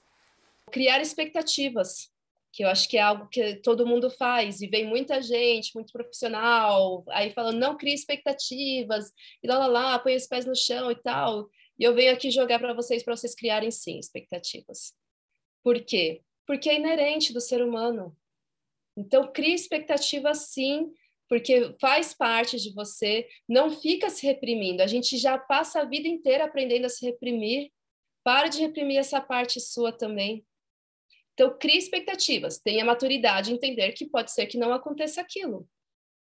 [0.71, 2.09] Criar expectativas
[2.51, 5.93] que eu acho que é algo que todo mundo faz, e vem muita gente, muito
[5.93, 10.91] profissional, aí falando, não crie expectativas, e lá, lá, lá, põe os pés no chão
[10.91, 11.49] e tal.
[11.79, 14.93] E eu venho aqui jogar para vocês, para vocês criarem sim expectativas.
[15.63, 16.21] Por quê?
[16.45, 18.15] Porque é inerente do ser humano.
[18.97, 20.91] Então, crie expectativas sim,
[21.29, 24.83] porque faz parte de você, não fica se reprimindo.
[24.83, 27.71] A gente já passa a vida inteira aprendendo a se reprimir.
[28.23, 30.45] Para de reprimir essa parte sua também
[31.41, 35.67] então, crie expectativas, tenha maturidade entender que pode ser que não aconteça aquilo,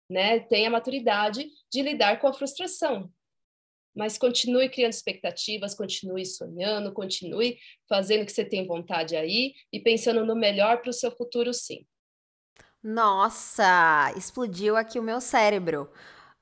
[0.07, 0.39] né?
[0.41, 3.11] Tenha maturidade de lidar com a frustração.
[3.95, 7.57] Mas continue criando expectativas, continue sonhando, continue
[7.87, 11.51] fazendo o que você tem vontade aí e pensando no melhor para o seu futuro,
[11.55, 11.87] sim.
[12.83, 15.91] Nossa, explodiu aqui o meu cérebro.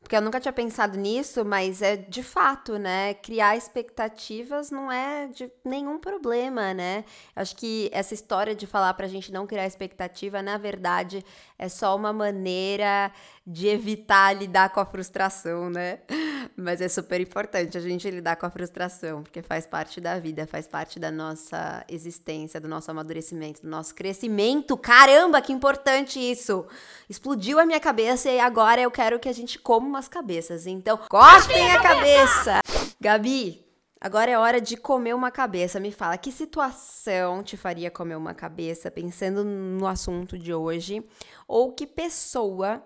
[0.07, 3.13] Porque eu nunca tinha pensado nisso, mas é de fato, né?
[3.15, 7.03] Criar expectativas não é de nenhum problema, né?
[7.35, 11.25] Acho que essa história de falar pra gente não criar expectativa, na verdade,
[11.59, 13.11] é só uma maneira
[13.49, 15.99] de evitar lidar com a frustração, né?
[16.53, 20.45] Mas é super importante a gente lidar com a frustração, porque faz parte da vida,
[20.45, 24.75] faz parte da nossa existência, do nosso amadurecimento, do nosso crescimento.
[24.75, 26.65] Caramba, que importante isso!
[27.09, 30.67] Explodiu a minha cabeça e agora eu quero que a gente coma umas cabeças.
[30.67, 32.59] Então, cortem a cabeça!
[32.99, 33.65] Gabi,
[33.99, 35.79] Agora é hora de comer uma cabeça.
[35.79, 41.03] Me fala, que situação te faria comer uma cabeça pensando no assunto de hoje?
[41.47, 42.83] Ou que pessoa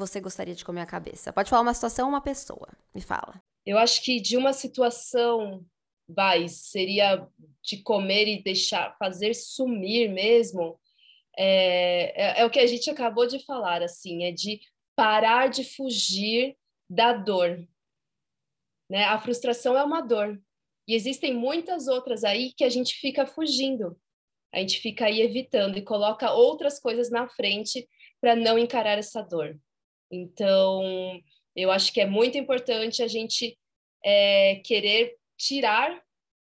[0.00, 1.32] você gostaria de comer a cabeça?
[1.32, 2.68] Pode falar uma situação uma pessoa.
[2.94, 3.40] Me fala.
[3.64, 5.64] Eu acho que de uma situação,
[6.08, 7.28] vai, seria
[7.62, 10.80] de comer e deixar, fazer sumir mesmo.
[11.36, 14.60] É, é, é o que a gente acabou de falar, assim, é de
[14.96, 16.56] parar de fugir
[16.88, 17.66] da dor,
[18.90, 19.04] né?
[19.04, 20.40] A frustração é uma dor.
[20.88, 23.96] E existem muitas outras aí que a gente fica fugindo.
[24.52, 27.88] A gente fica aí evitando e coloca outras coisas na frente
[28.20, 29.56] para não encarar essa dor.
[30.10, 30.82] Então,
[31.54, 33.58] eu acho que é muito importante a gente
[34.04, 36.02] é, querer tirar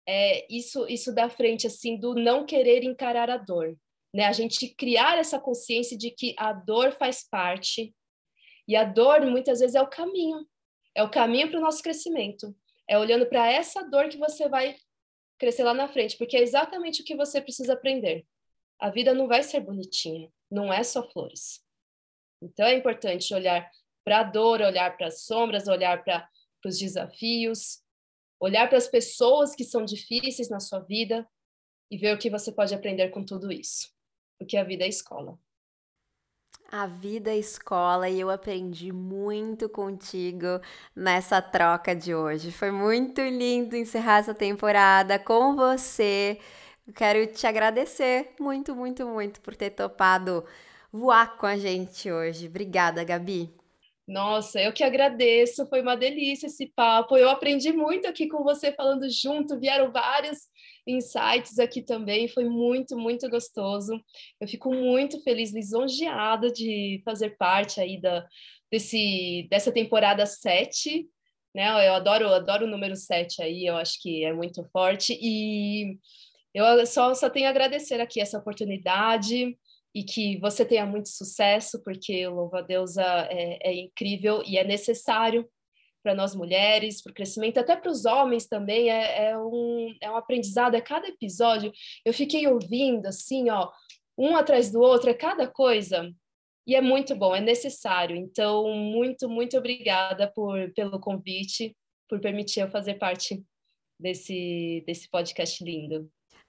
[0.08, 3.78] é, isso, isso da frente, assim, do não querer encarar a dor.
[4.14, 4.26] Né?
[4.26, 7.94] A gente criar essa consciência de que a dor faz parte
[8.68, 10.46] e a dor, muitas vezes, é o caminho.
[10.94, 12.56] É o caminho para o nosso crescimento.
[12.88, 14.76] É olhando para essa dor que você vai
[15.38, 18.26] crescer lá na frente, porque é exatamente o que você precisa aprender.
[18.80, 21.65] A vida não vai ser bonitinha, não é só flores.
[22.42, 23.70] Então é importante olhar
[24.04, 26.30] para a dor, olhar para as sombras, olhar para
[26.66, 27.82] os desafios,
[28.40, 31.28] olhar para as pessoas que são difíceis na sua vida
[31.90, 33.92] e ver o que você pode aprender com tudo isso.
[34.38, 35.38] Porque a vida é escola.
[36.72, 40.60] A vida é escola e eu aprendi muito contigo
[40.96, 42.52] nessa troca de hoje.
[42.52, 46.40] Foi muito lindo encerrar essa temporada com você.
[46.96, 50.44] Quero te agradecer muito, muito, muito por ter topado
[50.96, 52.48] voar com a gente hoje.
[52.48, 53.54] Obrigada, Gabi.
[54.08, 55.68] Nossa, eu que agradeço.
[55.68, 57.18] Foi uma delícia esse papo.
[57.18, 59.60] Eu aprendi muito aqui com você falando junto.
[59.60, 60.40] Vieram vários
[60.88, 62.28] insights aqui também.
[62.28, 64.00] Foi muito, muito gostoso.
[64.40, 68.26] Eu fico muito feliz, lisonjeada de fazer parte aí da,
[68.72, 71.08] desse, dessa temporada 7.
[71.54, 71.88] Né?
[71.88, 75.18] Eu adoro, adoro o número 7 aí, eu acho que é muito forte.
[75.20, 75.98] E
[76.54, 79.58] eu só, só tenho a agradecer aqui essa oportunidade
[79.96, 84.58] e que você tenha muito sucesso, porque o Louva a Deusa é, é incrível e
[84.58, 85.50] é necessário
[86.04, 90.12] para nós mulheres, para o crescimento, até para os homens também, é, é, um, é
[90.12, 91.72] um aprendizado, é cada episódio,
[92.04, 93.72] eu fiquei ouvindo assim, ó,
[94.18, 96.12] um atrás do outro, é cada coisa,
[96.68, 101.76] e é muito bom, é necessário, então, muito, muito obrigada por, pelo convite,
[102.08, 103.42] por permitir eu fazer parte
[104.00, 106.08] desse, desse podcast lindo.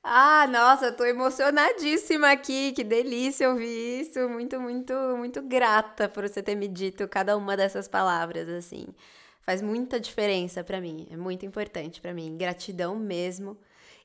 [0.09, 6.41] Ah, nossa, tô emocionadíssima aqui, que delícia ouvir isso, muito, muito, muito grata por você
[6.43, 8.87] ter me dito cada uma dessas palavras, assim
[9.47, 12.37] faz muita diferença para mim, é muito importante para mim.
[12.37, 13.57] Gratidão mesmo.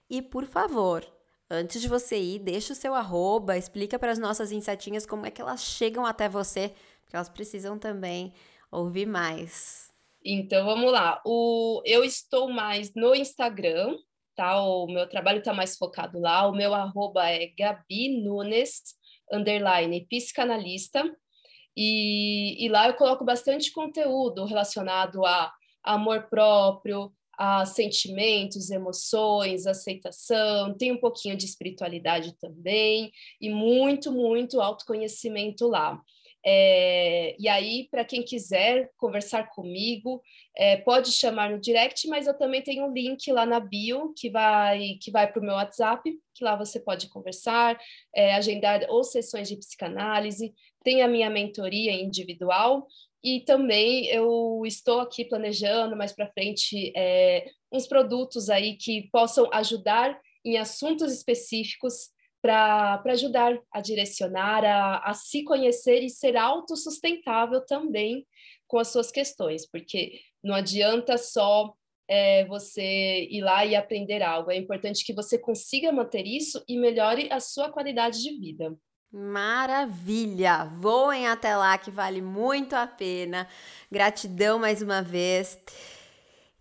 [0.07, 1.03] E por favor,
[1.49, 5.31] antes de você ir, deixa o seu arroba, explica para as nossas insetinhas como é
[5.31, 8.33] que elas chegam até você, porque elas precisam também
[8.71, 9.91] ouvir mais.
[10.23, 11.19] Então vamos lá.
[11.25, 13.97] O, eu estou mais no Instagram,
[14.41, 14.59] tá?
[14.59, 16.47] O meu trabalho está mais focado lá.
[16.47, 18.95] O meu arroba é Gabi Nunes,
[19.31, 21.03] underline psicanalista.
[21.77, 30.75] E, e lá eu coloco bastante conteúdo relacionado a amor próprio, a sentimentos, emoções, aceitação,
[30.75, 35.99] tem um pouquinho de espiritualidade também, e muito, muito autoconhecimento lá.
[36.43, 40.21] É, e aí, para quem quiser conversar comigo,
[40.57, 44.29] é, pode chamar no direct, mas eu também tenho um link lá na bio que
[44.29, 46.01] vai que vai para o meu WhatsApp,
[46.33, 47.79] que lá você pode conversar,
[48.15, 52.87] é, agendar ou sessões de psicanálise, tem a minha mentoria individual
[53.23, 59.47] e também eu estou aqui planejando mais para frente é, uns produtos aí que possam
[59.53, 62.09] ajudar em assuntos específicos
[62.41, 68.25] para ajudar a direcionar, a, a se conhecer e ser autossustentável também
[68.67, 71.73] com as suas questões, porque não adianta só
[72.07, 76.77] é, você ir lá e aprender algo, é importante que você consiga manter isso e
[76.77, 78.75] melhore a sua qualidade de vida.
[79.11, 80.65] Maravilha!
[80.79, 83.45] Voem até lá que vale muito a pena.
[83.91, 85.59] Gratidão mais uma vez.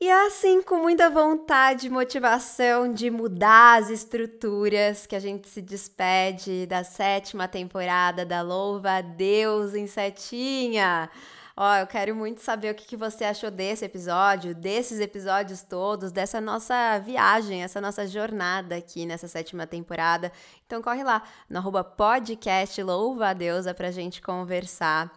[0.02, 5.46] E é assim, com muita vontade e motivação de mudar as estruturas, que a gente
[5.46, 11.10] se despede da sétima temporada da Louva a Deus em Setinha.
[11.54, 16.10] Ó, eu quero muito saber o que, que você achou desse episódio, desses episódios todos,
[16.10, 20.32] dessa nossa viagem, essa nossa jornada aqui nessa sétima temporada.
[20.64, 25.12] Então corre lá no arroba podcast Louva a Deusa pra gente conversar.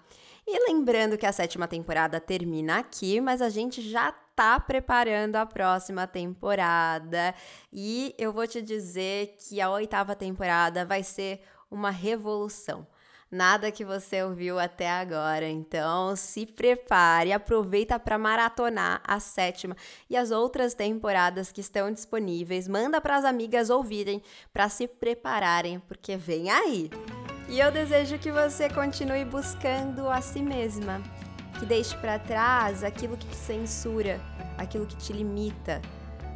[0.45, 5.45] E lembrando que a sétima temporada termina aqui, mas a gente já tá preparando a
[5.45, 7.33] próxima temporada.
[7.71, 12.87] E eu vou te dizer que a oitava temporada vai ser uma revolução
[13.33, 15.49] nada que você ouviu até agora.
[15.49, 19.75] Então, se prepare, aproveita para maratonar a sétima
[20.09, 22.67] e as outras temporadas que estão disponíveis.
[22.67, 24.21] Manda para as amigas ouvirem
[24.53, 26.91] para se prepararem, porque vem aí.
[27.49, 31.01] E eu desejo que você continue buscando a si mesma,
[31.63, 34.19] que deixe para trás aquilo que te censura,
[34.57, 35.81] aquilo que te limita.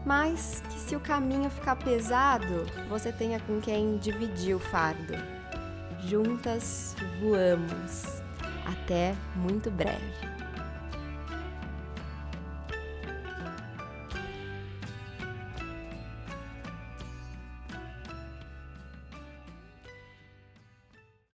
[0.05, 5.13] Mas que se o caminho ficar pesado, você tenha com quem dividir o fardo
[6.05, 8.21] juntas voamos.
[8.65, 10.36] Até muito breve.